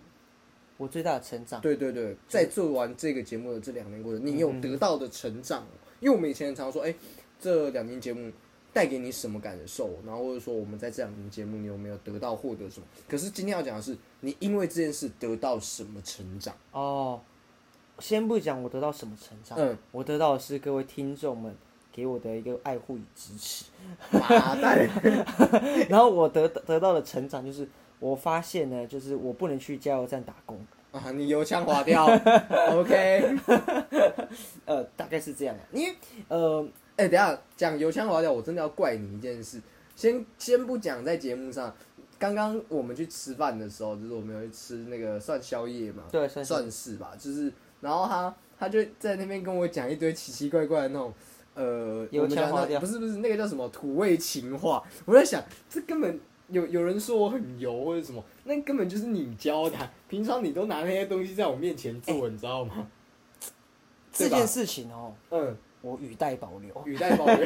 [0.77, 5.67] 我最大的成长，对对对，在做完这个节目的这两年过程，你有得到的成长，
[6.01, 6.95] 因为我们以前很常说，哎、
[7.41, 8.31] 这两年节目
[8.73, 12.87] 带给你什么感受，然后或者说我们在这两年节目你有没有得到获得什么？
[13.09, 16.55] 可是今天要讲的是，你因为这件事得到什么成长？
[16.73, 17.21] 哦，
[17.99, 21.55] 先不讲我得到什么成长，嗯，我得到的是各位听众们
[21.93, 23.67] 给我的一个爱护与支持。
[25.89, 27.69] 然后我得得到的成长就是，
[28.01, 30.59] 我发现呢，就是我不能去加油站打工，
[30.93, 32.07] 啊，你油腔滑调
[32.71, 33.37] ，OK？
[34.65, 35.95] 呃，大概是这样的，因为
[36.29, 36.67] 呃，
[37.03, 39.61] 哎、等下讲油腔滑调，我真的要怪你一件事。
[39.97, 41.75] 先先不讲在节目上，
[42.19, 51.13] 刚刚我们去吃饭的时候，就是我们有去吃那个算宵夜嘛，对，算是算是吧，就是然后他他就在那边跟我讲一堆奇奇怪怪的那种。
[51.55, 62.87] 呃，油腔滑调不是不是那个叫什么土味情话，我在想这根本有有人说我很油或者什么，那根本就是你教的啊，平常你都拿那些东西在我面前做，你知道吗？
[64.11, 66.83] 这件事情哦，嗯，我语带保留。
[66.87, 67.45] 语带保留。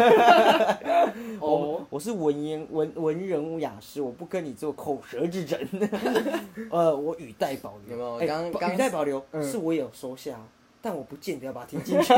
[1.41, 1.49] 我
[1.81, 5.59] 哦，我是文言文文人雅士，我不跟你做口舌之争。
[6.71, 7.97] 呃，我语带保留。
[7.97, 10.39] 有没有刚刚语带保留、嗯是我也有收下，
[10.83, 12.13] 但我不见得要把它听进去。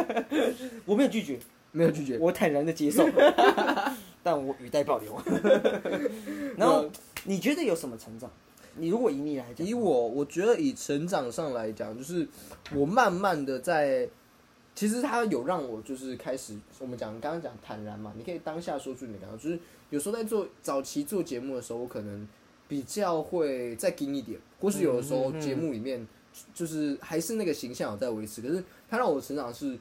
[0.84, 1.38] 我没有拒绝，
[1.72, 2.18] 没有拒绝。
[2.18, 3.08] 我坦然的接受，
[4.22, 5.18] 但我语带保留。
[6.58, 6.84] 然后
[7.24, 8.30] 你觉得有什么成长？
[8.80, 12.28] 你如果以你来讲，以我，我觉得以成长上来讲，就是
[12.74, 14.06] 我慢慢的在，
[14.78, 19.58] 其实他有让我就是开始，我们讲刚刚讲坦然嘛，你可以当下说出你的感受，就是
[19.90, 22.28] 有时候在做早期做节目的时候，我可能
[22.68, 26.06] 比较会再紧一点，或是有的时候节目里面
[26.54, 29.76] 就是还是那个形象有在维持，可是他让我成长是，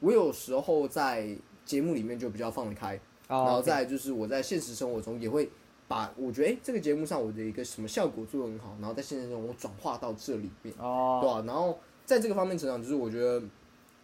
[0.00, 1.28] 我有时候在
[1.64, 2.96] 节目里面就比较放得开，
[3.28, 5.48] 哦然后再就是我在现实生活中也会
[5.86, 13.40] 把我觉得哎、诶这个节目上我的一个什么效果做得很好，然后在现实中我转化到这里面，对吧，啊，然后在这个方面成长，就是我觉得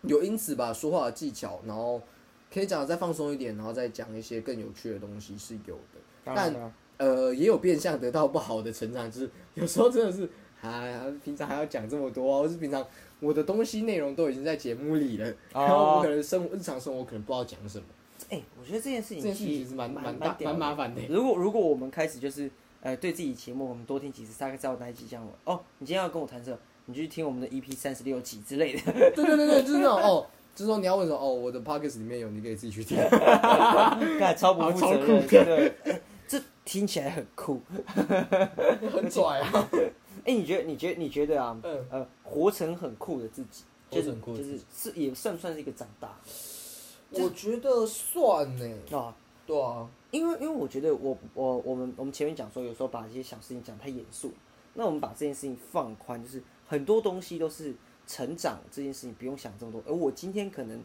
[0.02, 2.00] 有因此把说话的技巧，然后
[2.52, 6.00] 可以讲的再放松一点，然后再讲一些更有趣的东西是有的。
[6.24, 6.54] 但
[6.98, 10.28] 呃，也有变相得到不好的成长，就是有时候真的是，
[10.60, 12.84] 哎，平常还要讲这么多、啊，或是平常
[13.20, 15.62] 我的东西内容都已经在节目里了，哦。
[15.62, 17.84] 然后我可能生活日常生活可能不知道讲什么，
[18.30, 21.00] 哎、我觉得这件事情其实蛮蛮蛮大蛮麻烦的。
[21.08, 22.50] 如果如果我们开始就是
[22.82, 26.58] 呃对自己节目，我们多听几次，大概知道哪一集讲我哦，你今天要跟我谈这个，
[26.88, 28.92] 你就去听我们的 EP 三十六集之类的。
[29.14, 32.96] 对对对对，就是那种哦，就是说你要问什么哦，我的 pocket 里面有，你可以自己去听。
[34.18, 37.60] 看超不负责任，酷真的，哎这听起来很酷。
[38.90, 39.68] 很拽啊。
[40.24, 46.18] 哎、你觉得你觉得你觉得啊，嗯呃，活成很酷的自己，就是很酷就是是也算不算是一个长大
[47.10, 48.66] 我觉得算呢。
[48.92, 49.14] 啊？
[49.46, 54.30] 对啊，因为因为我觉得我我我们我们前面讲说，有时候把一些小事情讲太严肃，
[54.74, 57.74] 那我们把这件事情放宽，就是很多东西都是
[58.06, 59.82] 成长这件事情不用想这么多。
[59.86, 60.80] 而我今天可能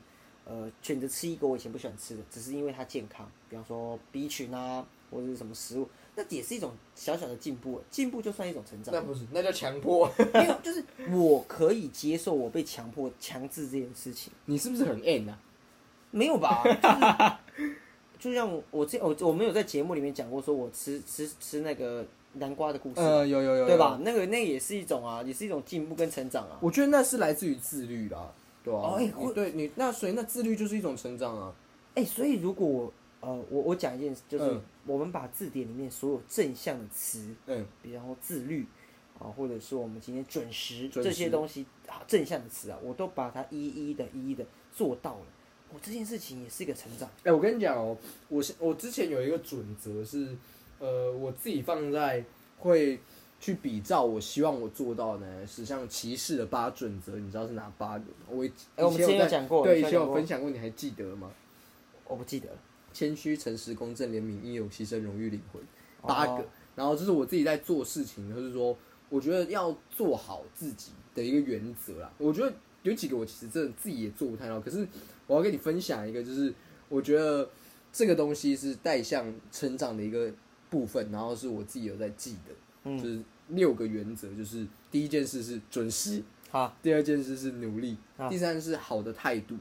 [0.45, 8.91] 呃选择吃一个我以前不喜欢吃的，只是因为它健康，比方说 B 群啊或者是什么食物，那也是一种小小的进步，进步就算一种成长。
[8.93, 10.11] 那不是，那叫强迫。
[10.33, 15.37] 没有，就是我可以接受我被强迫强制这件事情，你是不是很 N 啊？
[16.09, 16.63] 没有吧？
[16.63, 17.77] 就是
[18.19, 23.99] 就像我这我我没有在节目里面讲过，说我吃吃吃那个南瓜的故事，呃，有有有，对吧？？
[24.01, 26.57] 那个那个也是一种啊，也是一种进步跟成长啊。
[26.61, 28.31] 我觉得那是来自于自律啦，
[28.63, 31.53] 对吧、哦对你那所以那自律就是一种成长啊。
[31.95, 38.65] 哎、所以如果我呃我我讲一件事，就是嗯我们把字典里面所有正向的词，嗯，比方说自律
[39.19, 44.43] 啊，或者是我们今天准时这些东西啊，正向的词啊，我都把它一一的一一的
[44.75, 45.25] 做到了。
[45.73, 47.09] 我这件事情也是一个成长。
[47.23, 50.35] 哎、我跟你讲哦，我是我之前有一个准则是，
[50.79, 52.23] 呃，我自己放在
[52.59, 52.99] 会
[53.39, 58.27] 去比照我希望我做到的呢，是像骑士的八准则，你知道是哪八个吗？
[58.29, 61.31] 我以哎我们之前有在讲过对，以前有分享过，你还记得吗？
[62.05, 62.57] 我不记得了。
[62.91, 65.61] 谦虚、诚实、公正、怜悯、英勇、牺牲、荣誉、灵魂，
[66.01, 66.43] 八个。
[66.43, 66.45] 哦
[66.75, 68.75] 然后这是我自己在做事情，就是说，
[69.07, 72.11] 我觉得要做好自己的一个原则啦。
[72.17, 72.51] 我觉得
[72.81, 74.87] 有几个我其实真的自己也做不太到，可是
[75.27, 76.51] 我要跟你分享一个，就是
[76.89, 77.47] 我觉得
[77.91, 80.31] 这个东西是带向成长的一个
[80.73, 82.53] 部分，然后是我自己有在记的，
[82.85, 89.55] 嗯就是六个原则，就是第一件事是准时，好，第二件事是努力，啊第三是好的态度，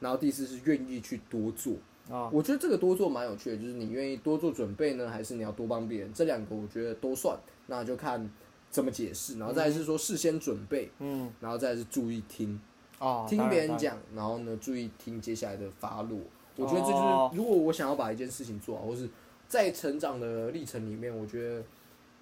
[0.00, 1.74] 然后第四是愿意去多做。
[2.10, 6.12] 啊，我觉得这个多做蛮有趣的，就是你愿意多做准备呢，还是你要多帮别人？
[6.12, 7.34] 这两个我觉得都算，
[7.66, 8.30] 那就看
[8.70, 9.38] 怎么解释。
[9.38, 12.60] 然后再是说事先准备，嗯，然后再是注意听，
[12.98, 16.18] 哦，听别人讲，然后呢注意听接下来的发落。
[16.56, 19.08] 我觉得这就是，哦如果我想要把一件事情做好，或是
[19.48, 21.62] 在成长的历程里面，我觉得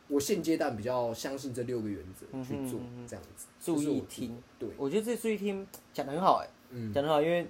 [0.08, 3.46] 我现阶段比较相信这六个原则去做这样子。
[3.60, 4.36] 注意听。
[4.58, 7.46] 对，我觉得这注意听讲的很好，哎，嗯，讲的很好，因为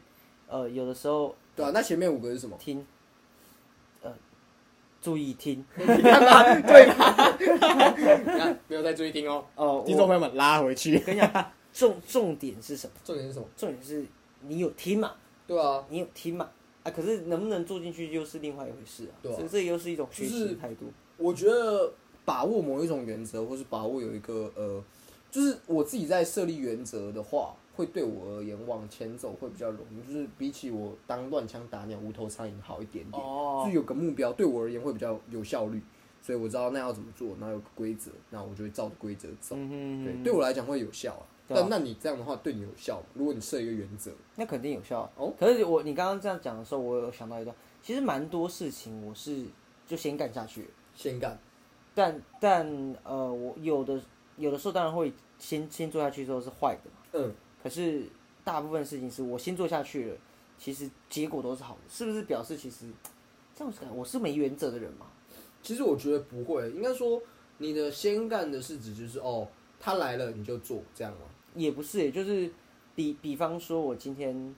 [0.47, 1.71] 呃，有的时候对啊。
[1.73, 2.57] 那前面五个是什么？
[2.59, 2.87] 听，
[4.03, 4.13] 呃，
[5.01, 5.65] 注意听。
[5.77, 7.37] 对吧？
[7.39, 11.01] 你看没有在注意听哦，哦，听众朋友们拉回去我。
[11.01, 12.93] 跟你讲，重重点是什么？
[13.03, 13.47] 重点是什么？
[13.57, 14.05] 重点是
[14.43, 15.15] 你有听嘛，
[15.47, 16.51] 对啊，你有听嘛，
[16.83, 19.15] 啊，可是能不能做进去又是另外一回事啊。
[19.23, 20.87] 对啊所以这又是一种学习的态度。
[21.17, 21.93] 我觉得
[22.25, 24.83] 把握某一种原则，或是把握有一个呃，
[25.31, 33.23] 就是我自己在设立原则的话，会对我而言往前走会比较容易，就是比起我当乱枪打鸟、无头苍蝇好一点点。
[33.23, 35.81] 哦就是有个目标，对我而言会比较有效率，
[36.21, 39.55] 所以我知道那要怎么做，然后有个规则，那我就会照着规则走。
[39.57, 41.23] 嗯哼对，对我来讲会有效啊。
[41.49, 43.07] 对啊但那你这样的话对你有效吗？
[43.15, 45.11] 如果你设一个原则，那肯定有效啊。
[45.17, 49.45] 哦可是我你刚刚这样讲的时候，我有想到一段，其实蛮多事情我是
[49.87, 51.39] 就先干下去，先干。
[51.95, 54.01] 但但呃，我有的
[54.37, 58.05] 有的时候当然会先先做下去之后是坏的嘛，嗯，可是
[58.43, 60.17] 大部分事情是我先做下去了，
[60.59, 62.87] 其实结果都是好的，是不是表示其实
[63.55, 65.07] 这样子看我是没原则的人嘛？
[65.63, 67.21] 其实我觉得不会，应该说
[67.59, 69.47] 你的先干的是指就是哦，
[69.79, 71.27] 他来了你就做这样吗？
[71.55, 72.51] 也不是，也就是
[72.95, 74.55] 比比方说，我今天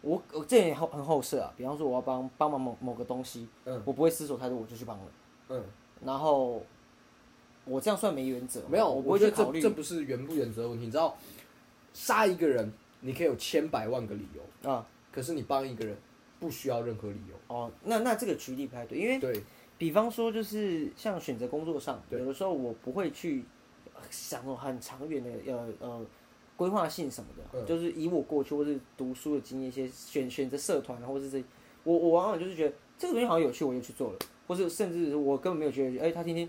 [0.00, 1.52] 我我这也很很后设啊。
[1.56, 5.04] 比方说，我要帮帮忙某某个东西，嗯我不会思索太多，我就去帮了。
[5.48, 5.64] 嗯，
[6.04, 6.62] 然后
[7.64, 8.62] 我这样算没原则？
[8.68, 10.86] 没有，我不会去考虑这这不是原不原则的问题。
[10.86, 11.16] 你知道，
[11.92, 14.86] 杀一个人你可以有千百万个理由，啊。
[15.10, 15.94] 可是你帮一个人
[16.40, 17.54] 不需要任何理由。
[17.54, 19.42] 哦，那那这个举例不太对，因为对，
[19.76, 23.44] 比方说就是像选择工作上，有的时候我不会去
[24.10, 26.06] 想说很长远的呃呃
[26.56, 27.66] 规划性什么的，嗯。
[27.66, 31.42] 就是以我过去或是读书的经验，一些选选择社团啊，或是这，
[31.84, 36.48] 我我往往就是觉得这个东西好像有趣，我就去做了，或是甚至我根本没有觉得，哎、他听听，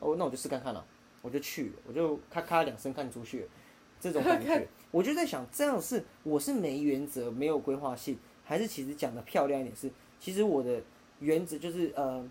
[0.00, 0.84] 哦，那我就试看看了，
[1.22, 3.48] 我就去了，我就咔咔两声看出去了，
[4.00, 9.90] 这种感觉， 我就在想，这样是我是没原则、没有规划性，还是其实讲的漂亮一点是，
[10.20, 10.82] 其实我的
[11.20, 12.28] 原则就是呃，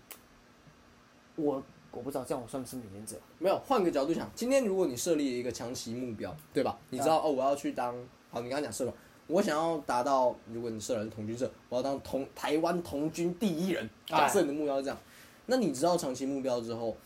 [1.36, 1.62] 我
[1.94, 3.16] 我不知道这样我算不算没原则？
[3.38, 6.78] 没有换个角度想，今天如果你设立了一个长期目标，对吧？
[6.90, 7.94] 你知道、哦，我要去当
[8.30, 8.94] 好，你刚刚讲社团，
[9.26, 13.88] 我想要达到，如果你设的是童军社，我要当同台湾同军第一人。
[14.06, 14.98] 假设你的目标是这样，
[15.46, 16.96] 那你知道长期目标之后，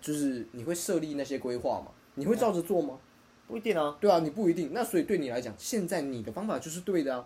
[0.00, 1.86] 就是你会设立那些规划吗？
[2.14, 2.98] 你会照着做吗？
[3.46, 3.96] 不一定啊。
[4.00, 4.70] 对啊，你不一定。
[4.72, 7.24] 那所以对你来讲，现在你的方法就是对的啊。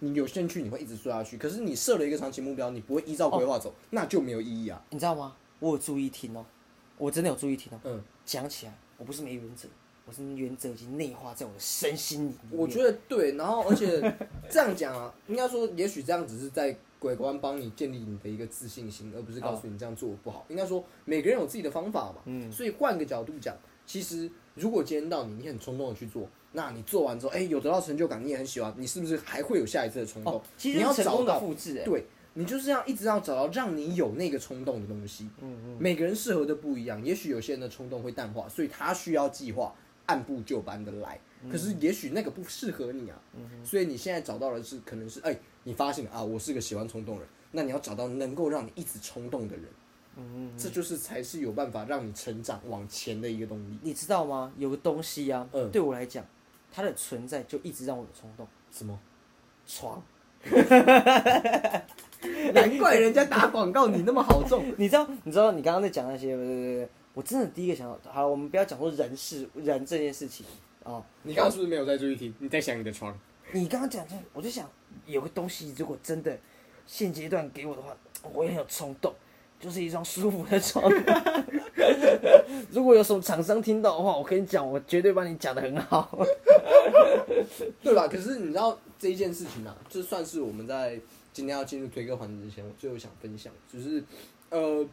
[0.00, 1.38] 你有兴趣，你会一直做下去。
[1.38, 4.82] 可是你设了一个长期目标，你不会依照规划走，那就没有意义啊。
[4.90, 5.34] 你知道吗？
[5.60, 6.44] 我有注意听哦，
[6.98, 7.78] 我真的有注意听到。
[7.84, 9.68] 嗯，讲起来，我不是没原则，
[10.06, 12.60] 我是原则已经内化在我的身心里面。
[12.60, 13.32] 我觉得对。
[13.36, 14.00] 然后而且
[14.50, 20.44] 这样讲啊，应该说，也许这样只是在鬼官帮你建立你的一个自信心，而不是告诉你这样做不好。
[20.48, 22.16] 应该说，每个人有自己的方法嘛。
[22.26, 30.34] 嗯所以换个角度讲，其实如果今天到你，你很冲动的去做，那你做完之后，哎、有得到成就感，你也很喜欢，你是不是还会有下一次的冲动？
[30.34, 31.84] 哦，其实你要是成功的找到复制哎。
[31.84, 35.30] 对你就是要一直要找到让你有那个冲动的东西。
[35.40, 35.76] 嗯嗯。
[35.80, 39.74] 每个人适合的不一样，也许有些人的冲动会淡化，所以他需要计划，
[40.06, 41.18] 按部就班的来。
[41.50, 49.64] 可是也许那个不适合你啊，嗯所以你现在找到的是可能是哎、你发现啊，我是个喜欢冲动的人，那你要找到能够让你一直冲动的人，
[50.16, 53.78] 嗯这就是才是有办法让你成长往前的一个动力。
[53.82, 54.52] 你知道吗？
[54.56, 56.24] 有个东西啊，嗯对我来讲，
[56.72, 58.48] 它的存在就一直让我有冲动。
[58.72, 58.98] 什么？
[59.66, 60.02] 床，
[62.54, 64.64] 难怪人家打广告你那么好中。
[64.78, 65.06] 你知道？
[65.24, 65.52] 你知道？
[65.52, 70.44] 你刚刚在讲那些，对对对，我真的第一个想到，好，我们不要讲说人事人这件事情
[70.82, 71.02] 啊。
[71.22, 72.34] 你刚刚是不是没有在注意听？
[72.38, 73.16] 你在想你的床？
[73.52, 74.68] 你刚刚讲这，我就想
[75.06, 76.36] 有个东西，如果真的
[76.86, 77.96] 现阶段给我的话，
[78.32, 79.12] 我也很有冲动，
[79.60, 80.90] 就是一张舒服的床。
[82.70, 86.26] 如果有什么厂商听到的话，我跟你讲，我绝对帮你讲的很好。
[87.82, 88.08] 对吧？
[88.08, 90.98] 可是你知道这一件事情啊，就算是我们在
[91.34, 94.02] 今天要进入推歌环节之前，我最后想分享，就是
[94.48, 94.88] 呃，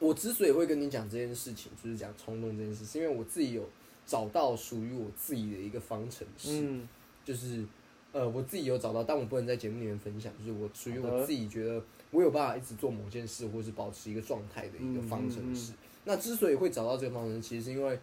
[0.00, 3.68] 我之所以会跟你讲这件事情，就是讲冲动这件事，是因为我自己有
[4.04, 6.88] 找到属于我自己的一个方程式，嗯。
[7.24, 7.64] 就是
[8.10, 11.80] 呃，我自己有找到，但我不能在节目里面分享，就是我属于我自己觉得
[12.10, 15.72] 我有办法一直做某件事，或是保持一个状态的一个方程嗯式。
[16.04, 17.96] 那之所以会找到这个方程式，其实是因为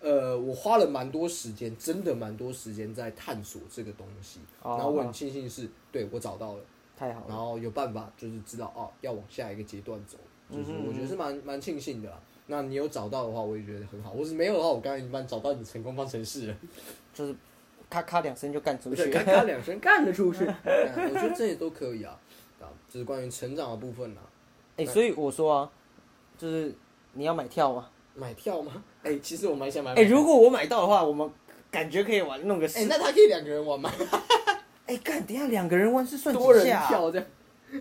[0.00, 4.40] 呃，我花了蛮多时间，真的蛮多时间在探索这个东西。
[4.62, 6.64] 哦然后我很庆幸是，对我找到了，
[6.96, 7.26] 太好了。
[7.28, 10.16] 然后有办法就是知道哦，要往下一个阶段走，
[10.50, 12.18] 就是我觉得是蛮蛮庆幸的啦。
[12.48, 14.12] 那你有找到的话，我也觉得很好。
[14.12, 16.56] 我是没有的话，我刚才一般找到你的成功方程式了。
[17.12, 17.34] 就是
[17.90, 19.10] 咔咔两声就干出去，。
[19.10, 20.44] 咔咔两声干得出去。
[20.64, 22.16] 我觉得这些都可以啊，
[22.60, 24.20] 啊，就是关于成长的部分啊。
[24.76, 25.70] 哎、所以我说啊，
[26.38, 26.72] 就是
[27.14, 27.88] 你要买票吗？
[28.14, 28.84] 买票吗？
[29.02, 29.94] 哎、其实我蛮想买。
[29.94, 31.28] 哎、如果我买到的话，我们
[31.70, 32.86] 感觉可以玩弄个哎、十。
[32.86, 33.90] 那他可以两个人玩吗？
[34.86, 37.26] 哎、干，等一下两个人玩是算几多人下啊、跳这样。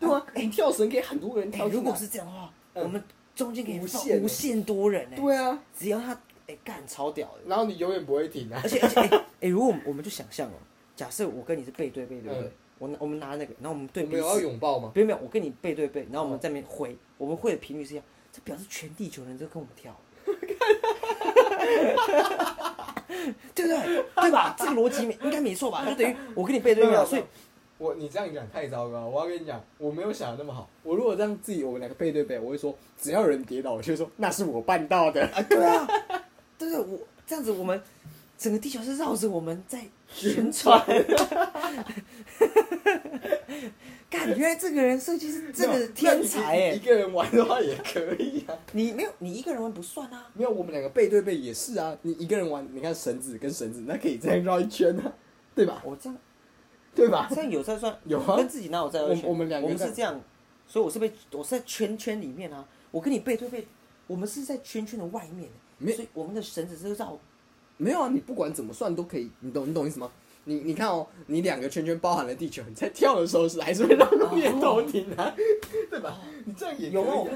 [0.00, 1.68] 对啊， 你跳绳可以很多人哎、跳。
[1.68, 3.02] 如果是这样的话，嗯我们
[3.34, 6.16] 中间可以放无限无限多人哎、对啊，只要他
[6.46, 7.40] 哎干、超屌的。
[7.46, 8.68] 然后你永远不会停啊而。
[8.68, 9.08] 且而且哎
[9.42, 10.54] 哎、如果我们我们就想象哦，
[10.94, 12.48] 假设我跟你是背对背，对不对？
[12.48, 14.90] 嗯我拿我们拿那个，然后我们对彼我们有要此，拥抱吗？
[14.96, 19.96] 没有没有，我跟你背对背，然后我们哦在那边挥，我们挥的频率是一样，这表示全地球人都跟我们跳。
[23.54, 24.04] 对不对？
[24.22, 24.54] 对吧？
[24.58, 25.84] 这个逻辑没应该没错吧？
[25.88, 27.22] 就等于我跟你背对背啊，所以
[27.78, 29.08] 我你这样讲太糟糕了。
[29.08, 30.68] 我要跟你讲，我没有想的那么好。
[30.82, 35.24] 我如果这样自己我们两个背对背，我会说，只要有人跌倒，我就会说那是我办到的。
[35.34, 35.86] 啊，对啊，
[36.58, 37.80] 对对，我这样子，我们
[38.38, 40.84] 整个地球是绕着我们在旋转。
[44.10, 46.78] 干，原来这个人设计是这个天才哎一！
[46.78, 48.56] 个人玩的话也可以啊。
[48.72, 50.30] 你没有，你一个人玩不算啊。
[50.34, 51.96] 没有，我们两个背对背也是啊。
[52.02, 55.12] 你一个人玩，你看绳子跟绳子，那可以这样绕一圈啊，
[55.54, 55.82] 对吧？
[55.84, 56.18] 我这样
[56.94, 57.28] 对吧？
[57.34, 60.20] 这样有在算，有啊跟自己哪有在我我们两个在我们是这样，
[60.66, 62.64] 所以我是被我是在圈圈里面啊。
[62.90, 63.66] 我跟你背对背，
[64.06, 65.48] 我们是在圈圈的外面，
[65.78, 67.18] 没所以我们的绳子是绕。
[67.76, 70.08] 没有啊，你不管怎么算都可以，你懂你懂意思吗？
[70.44, 75.34] 你你看哦，你两个圈圈包含了地球，你在跳的时候是还是会让路面头顶啊，
[75.90, 76.18] 对吧？
[76.44, 77.28] 你这样也有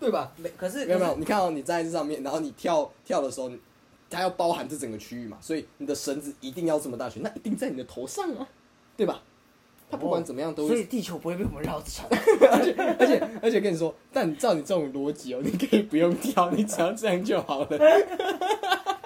[0.00, 0.32] 对吧？
[0.36, 3.50] 没，可是没有没有，你看哦，你站在这上面，然后你跳跳的时候，
[4.08, 8.48] 它要包含这整个区域嘛，所以你的绳子一定要这么大圈，那一定在你的头上啊，
[8.96, 9.22] 对吧？
[9.90, 12.06] 它不管怎么样都会，所以地球不会被我们绕着转。
[12.52, 17.68] 而且而且而且跟你说，但照你这种逻辑哦，你可以不用跳，你只要这样就好了。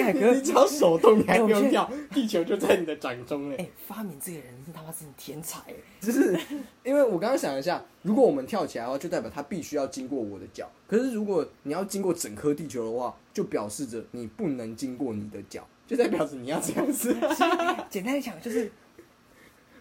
[0.00, 3.56] 哎，哥你只要手动，你还不用跳，地球就在你的掌中嘞。
[3.58, 5.74] 哎，发明这个人是他妈真的天才哎。
[6.00, 6.38] 就是
[6.84, 10.70] 因为我刚刚想了一下，如果我们跳起来的话，就代表他必须要经过我的脚。
[10.86, 17.14] 可是如果你要经过整颗地球的话，就表示着你不能经过你的脚，就代表着你要这样子。
[17.90, 18.70] 简单来讲就是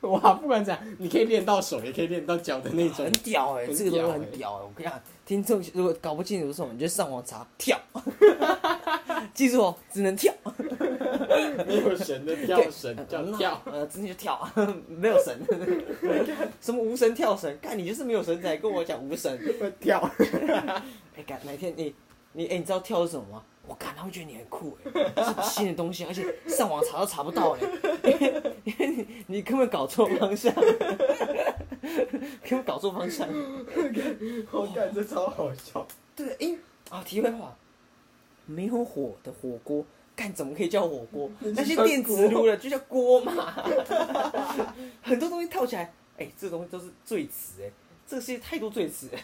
[0.12, 3.12] 哇，不管怎样，你可以练到手，也可以练到脚的那种很。
[3.24, 4.62] 屌哎，很这个东西屌哎很屌哎。
[4.64, 7.80] 我跟你讲，听众如果搞不清楚是什么，你就上网查跳，
[9.34, 10.34] 记住哦，只能跳。
[11.68, 13.62] 没有神的跳绳叫呃跳。
[13.66, 14.48] 呃，真的就跳，
[14.88, 15.38] 没有绳，
[16.62, 19.38] 什么无绳跳绳，看你就是没有绳子，还跟我讲无绳。
[19.80, 20.00] 跳。
[21.16, 21.94] 哎，干哪天你
[22.34, 23.44] 你哎，你知道跳是什么吗？
[23.68, 24.92] 我看，他会觉得你很酷哎，
[25.24, 27.60] 是个新的东西，而且上网查都查不到哎，
[28.64, 33.28] 因为你你根本搞错方向，根本搞错方向。
[34.52, 35.86] 我感这超好笑。
[36.16, 36.60] 对，因为
[36.90, 37.56] 啊，题外话，
[38.46, 39.84] 没有火的火锅，
[40.16, 41.30] 干怎么可以叫火锅？
[41.40, 43.54] 那些电磁炉的就叫锅嘛。
[45.02, 47.72] 很多东西套起来，哎、这东西都是最词哎，
[48.08, 49.10] 这个世界太多最词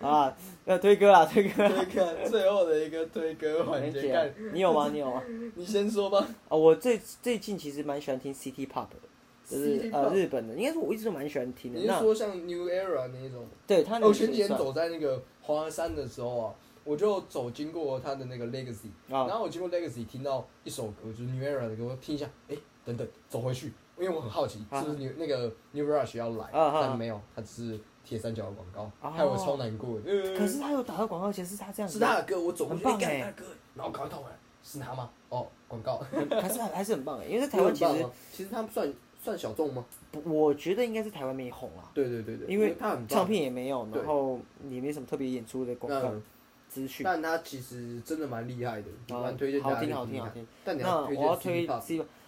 [0.00, 0.36] 啊！
[0.64, 1.84] 要推歌啊，推歌啦。
[1.84, 4.90] 推歌最后的一个推歌环节，你有吗？
[4.92, 5.22] 你有吗？
[5.54, 6.26] 你先说吧。
[6.48, 8.96] 啊，我最最近其实蛮喜欢听 City Pop 的，
[9.48, 11.78] 就是呃日本的，应该说我一直都蛮喜欢听的。
[11.78, 13.46] 你是说像 New Era 那一种？
[13.66, 29.98] 对他那哦，我前几天走在那个华山的时候啊，我就走经过他的那个 Legacy，、啊然后我经过 Legacy 听到一首歌，就是 New Era 的歌，我听一下，哎、等等，走回去，因为我很好奇啊是不是 New 那个 New Rush 要来，但没有，他只是铁三角的广告，哦害我超难过
[30.36, 33.44] 可是他有打到广告前是他这样子，是他的歌，我走过去，哎很棒哎干他的歌，
[33.74, 35.10] 然后赶快倒回来，是他吗？
[35.28, 36.02] 哦，广告。
[36.40, 38.92] 还是还是很棒哎，因为在台湾其实其实他算
[39.22, 39.84] 算小众吗？
[40.10, 46.22] 不我觉得应该是台湾没红啊，对对对对，因为他很唱片也没有，然后也没什么特别演出的广告嗯
[46.68, 47.04] 资讯。
[47.04, 49.94] 但他其实真的蛮厉害的，啊蛮推荐大好听家去听。
[49.94, 50.46] 好听好听。
[50.64, 51.68] 但你那我要推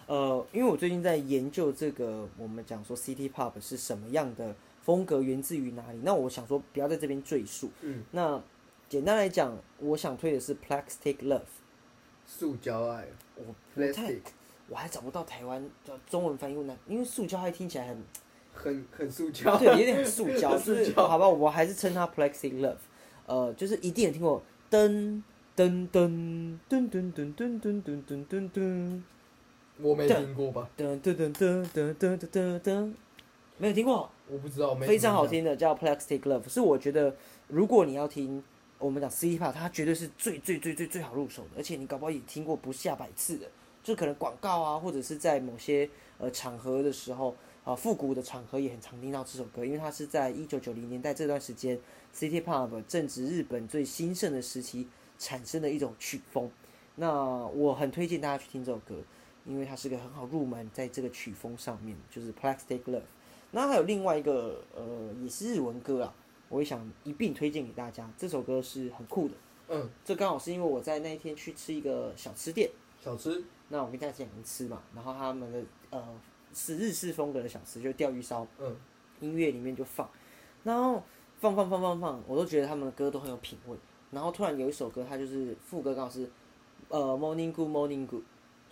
[0.07, 5.99] 呃，因为我最近在研究这个，我们讲说 City Pop 是什么样的风格，源自于哪里。
[6.03, 7.69] 那我想说不要在这边赘述。
[7.81, 8.41] 嗯，那
[8.89, 11.41] 简单来讲，我想推的是 Plastic Love。
[12.25, 13.43] 塑胶爱我
[13.75, 14.13] 我太
[14.69, 18.03] 我还找不到台湾的中文翻译呢，因为塑胶爱听起来很
[18.53, 19.57] 很很塑胶。
[19.57, 22.77] 对，有点很塑胶， 塑胶好吧，我还是称它 Plastic Love，
[23.25, 24.41] 呃，就是一定有听过
[24.71, 25.21] 噔
[25.55, 29.01] 噔噔噔噔噔噔噔噔噔噔噔
[29.83, 30.69] 我没听过吧？
[30.77, 32.93] 噔噔噔噔噔噔噔噔噔，
[33.57, 35.27] 没有听过，我不知道，没非常好。
[35.27, 37.13] 听的叫 Plastic Love，是我觉得
[37.49, 38.41] 如果你要听
[38.79, 43.47] 我们讲 City Pop，它绝对是最最最最最好入手的，而且你搞不好也听过不下百次的，
[43.83, 51.77] 就可能广告啊，或者是在某些呃场合的时候啊，复古的场合也很常听到这首歌，因为它是在一九九零年代这段时间
[52.15, 54.87] City Pop 正值日本最兴盛的时期
[55.19, 56.49] 产生的一种曲风。
[56.95, 57.11] 那
[57.47, 58.95] 我很推荐大家去听这首歌，
[59.45, 63.01] 因为它是个很好入门，在这个曲风上面，就是 Plastic Love。
[63.51, 66.13] 那还有另外一个呃，也是日文歌啊，
[66.49, 68.09] 我也想一并推荐给大家。
[68.17, 69.35] 这首歌是很酷的，
[69.69, 72.69] 嗯，这刚好是因为我在那一天去吃一个小吃店，
[72.99, 76.03] 小吃，那我跟大家讲吃嘛，然后他们的呃
[76.53, 78.75] 是日式风格的小吃，就是钓鱼烧，嗯，
[79.19, 80.09] 音乐里面就放，
[80.63, 81.03] 然后
[81.39, 83.77] 放放放放放，我都觉得他们的歌都很有品味。
[84.09, 86.29] 然后突然有一首歌，它就是副歌刚好是
[86.89, 88.23] 呃 Morning Good Morning Good，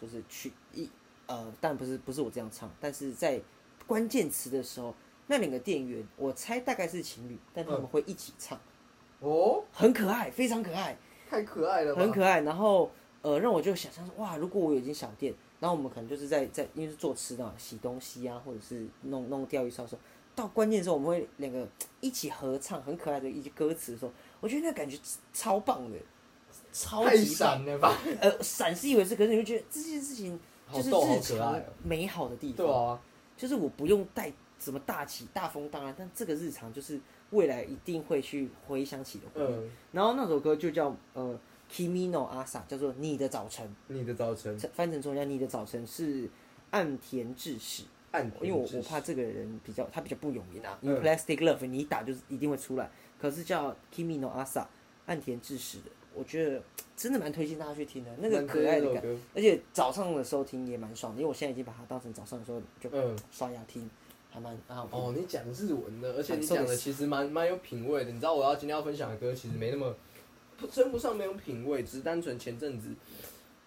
[0.01, 0.89] 就是去一
[1.27, 3.39] 呃，但不是不是我这样唱，但是在
[3.85, 4.93] 关键词的时候，
[5.27, 8.59] 那两个店员我猜大概是情侣，但他们会一起唱，
[9.19, 10.97] 哦，很可爱，非常可爱。
[11.29, 12.01] 太可爱了吧？
[12.01, 12.41] 很可爱。
[12.41, 12.91] 然后
[13.21, 20.01] 呃，让我就想象说，哇，如果我有一间小店，然后我们可能就是在在因为是做吃的嘛，洗东西啊，或者是弄弄钓鱼烧的时候，
[20.35, 21.65] 到关键的时候我们会两个
[22.01, 24.97] 一起合唱很可爱的一句歌词的时候，我觉得那感觉
[25.31, 25.97] 超棒的，
[26.71, 27.25] 超级。
[27.25, 27.97] 闪了吧？
[28.19, 30.39] 呃，闪是以为是，可是你会觉得这件事情
[30.73, 32.57] 就是日常美好的地方。
[32.57, 32.99] 对啊，
[33.35, 36.99] 就是我不用带什么大起大风大浪，但这个日常就是
[37.31, 39.55] 未来一定会去回想起的回忆。
[39.55, 41.39] 嗯，然后那首歌就叫呃
[41.71, 46.29] Kimi no Asa，叫做你的早晨，你的早晨，翻成中文叫你的早晨是
[46.69, 54.65] 岸田智史，暗因为我我怕这个人比较他比较不有名啊，因为嗯 Plastic Love 你一打就是一定会出来，可是叫 Kimi no Asa
[55.07, 56.62] 岸田智史的，我觉得
[56.96, 59.02] 真的蛮推荐大家去听的，那个可爱的感，
[59.34, 63.88] 而且早上的时候听也蛮爽的，因为我现在已经把它当成早上的时候就嗯，刷牙听，
[64.30, 64.98] 还蛮蛮好听。
[64.98, 68.10] 哦，你讲日文的，而且你啊そうです讲的其实蛮蛮有品味的。
[68.10, 69.94] 你知道我要今天要分享的歌，其实没那么
[70.56, 72.88] 不称不上没有品味，只是单纯前阵子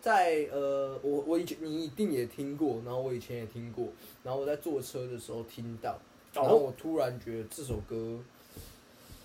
[0.02, 3.90] 在呃，我我以前你一定也听过，然后我以前也听过，
[4.24, 6.00] 然后我在坐车的时候听到，
[6.34, 8.18] 然后我突然觉得这首歌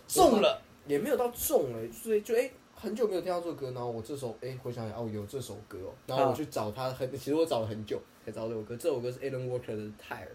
[0.06, 2.50] 中了，也没有到中哎、所以就哎、
[2.81, 10.27] 很久没有听到这首歌，然后我这首哎、回想起来哦有这首歌哦，然后我去找他很，其实我找了很久才找到这首歌，这首歌是 Alan Walker 的《Tired》。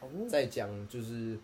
[0.00, 1.36] 哦，在讲就是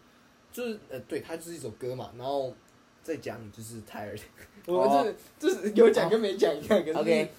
[0.52, 2.54] 就是呃，对，它就是一首歌嘛，然后
[3.02, 4.18] 再讲就是 tired，
[4.66, 7.30] 我们这就是有讲跟没讲一样，可是 OK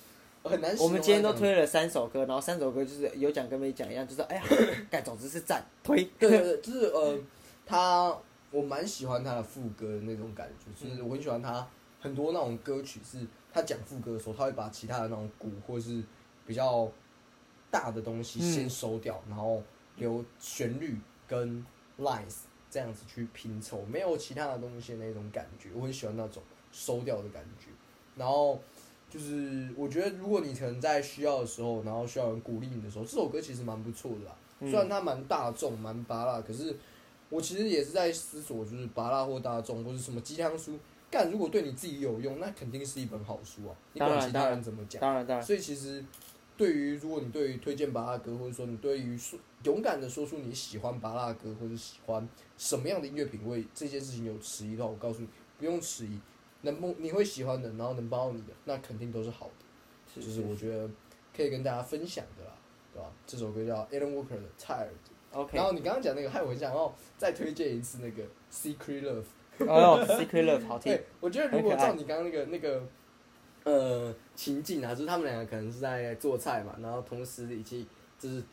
[0.43, 0.78] 很难。
[0.78, 4.43] 我们今天都推了三首歌，然后三首歌就是有讲跟没讲一样，就是哎呀，
[4.91, 6.03] 干总之是赞推。
[6.20, 7.18] 对对对，就是呃，
[7.66, 8.16] 他
[8.51, 11.68] 我蛮喜欢他的副歌的那种感觉，就是我很喜欢他
[12.08, 13.20] 很多那种歌曲是
[13.53, 16.01] 他讲副歌的时候，他会把其他的那种鼓或是
[16.45, 16.89] 比较
[17.70, 19.62] 大的东西嗯先收掉，然后
[19.97, 20.97] 留旋律
[21.28, 21.66] 跟
[21.99, 22.38] lines
[22.70, 26.41] 这样子去拼凑，没有其他的东西的那种感觉，我很喜欢那种
[26.72, 27.68] 收掉的感觉。
[28.16, 28.60] 然后
[29.10, 34.36] 就是我觉得，如果你可能在需要的时候，然后需要人鼓励你的时候，这首歌其实蛮不错的啦。
[34.60, 36.76] 嗯虽然它蛮大众、蛮拔辣，可是
[37.30, 40.80] 我其实也是在思索，就是拔辣或大众或者什么鸡汤书，
[41.10, 43.76] 干如果对你自己有用，那肯定是一本好书啊。
[43.93, 45.01] 你管其他人怎么讲。
[45.01, 46.03] 当然当然，所以其实
[46.58, 52.28] 对于如果你对于推荐巴拉歌，或者说你对于说勇敢的说出你喜欢巴拉歌或者喜欢
[52.58, 55.28] 什么样的音乐品味这件事情有迟疑的话，我告诉你
[55.58, 56.20] 不用迟疑，
[56.62, 60.22] 能帮你会喜欢的，然后能帮到你的，那肯定都是好的。
[60.22, 60.89] 就是我觉得
[61.36, 62.51] 可以跟大家分享的啦，
[62.93, 63.10] 对吧？
[63.26, 64.88] 这首歌叫 Alan Walker 的 Tired。
[65.32, 65.64] OK 然。
[65.64, 69.24] 后你刚刚讲那个，害我很想要再推荐一次那个 Secret Love。
[69.60, 72.84] 哦，Secret Love 好听对，，我觉得如果照你刚刚那个那个
[73.64, 77.88] 呃情境啊，就是他们两个可能是在做菜嘛，然后同时一起
[78.20, 78.43] 就是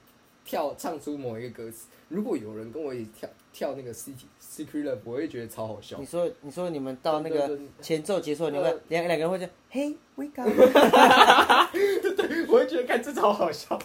[0.44, 1.88] 跳唱出某一个歌词。
[2.08, 6.06] 如果有人跟我一起跳跳那个 City Secret Love，我会觉得超好笑你。
[6.06, 10.48] 说你说你们到那个前奏结束，你们呃两两个人会这样，嘿，wake up，
[12.16, 13.78] 对我会觉得看这超好笑，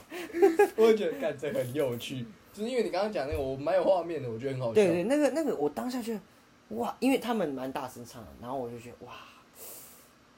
[0.76, 4.74] 我会觉得看这很有趣，就是因为你刚刚讲那个，我蛮有画面的，我觉得很好笑。
[4.76, 6.20] 对对，那个那个我当下觉得，
[6.70, 9.14] 哇，因为他们蛮大声唱的，然后我就觉得哇，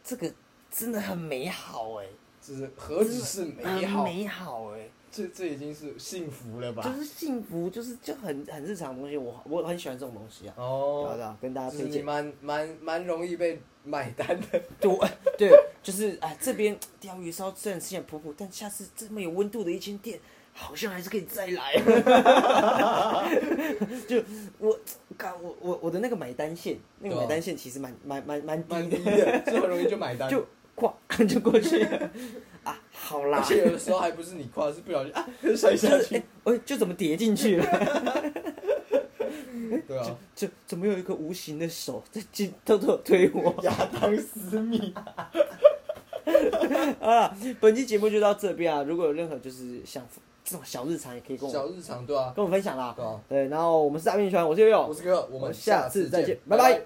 [0.04, 0.32] 这个
[0.72, 2.06] 真的很美好哎，
[2.42, 4.90] 就是何止是美好，很美好哎。
[5.14, 6.82] 这这已经是幸福了吧？
[6.82, 10.54] 就是幸福，就是就很很日常的东西，我我很喜欢这种东西啊。
[10.56, 12.02] 哦好的，跟大家就是推荐。
[12.02, 14.62] 你蛮蛮蛮容易被买单的。
[14.80, 15.06] 对，我
[15.38, 15.52] 对，
[15.84, 20.18] 就是哎，这边鲷鱼烧虽然吃起来普普，但下次这么有温度的一间店，
[20.54, 21.74] 好像还是可以再来。
[24.08, 24.24] 就
[24.60, 24.80] 我，
[25.22, 30.28] 干我我我的那个买单线，那个买单线其实蛮蛮蛮蛮蛮低的，低的，就很容易就买单。
[30.32, 30.44] 就
[30.74, 30.92] 跨
[31.30, 32.10] 就过去了
[32.64, 37.66] 啊，好啦而，且有的时候还不是你跨，是不小心啊摔下去哎。，我就怎么跌进去了？
[39.88, 43.54] 对啊，就怎么有一个无形的手在进偷偷推我？
[43.64, 44.94] 亚当斯密。
[47.00, 48.82] 啊，本期节目就到这边啊！
[48.84, 50.04] 如果有任何就是像
[50.52, 52.94] 这种小日常，也可以跟我小日常对啊，跟我分享啦。
[52.96, 53.22] 对啊。
[53.30, 56.82] 对，然后我们是大面圈，我是悠悠，我是哥，我们下下次次再见见，拜拜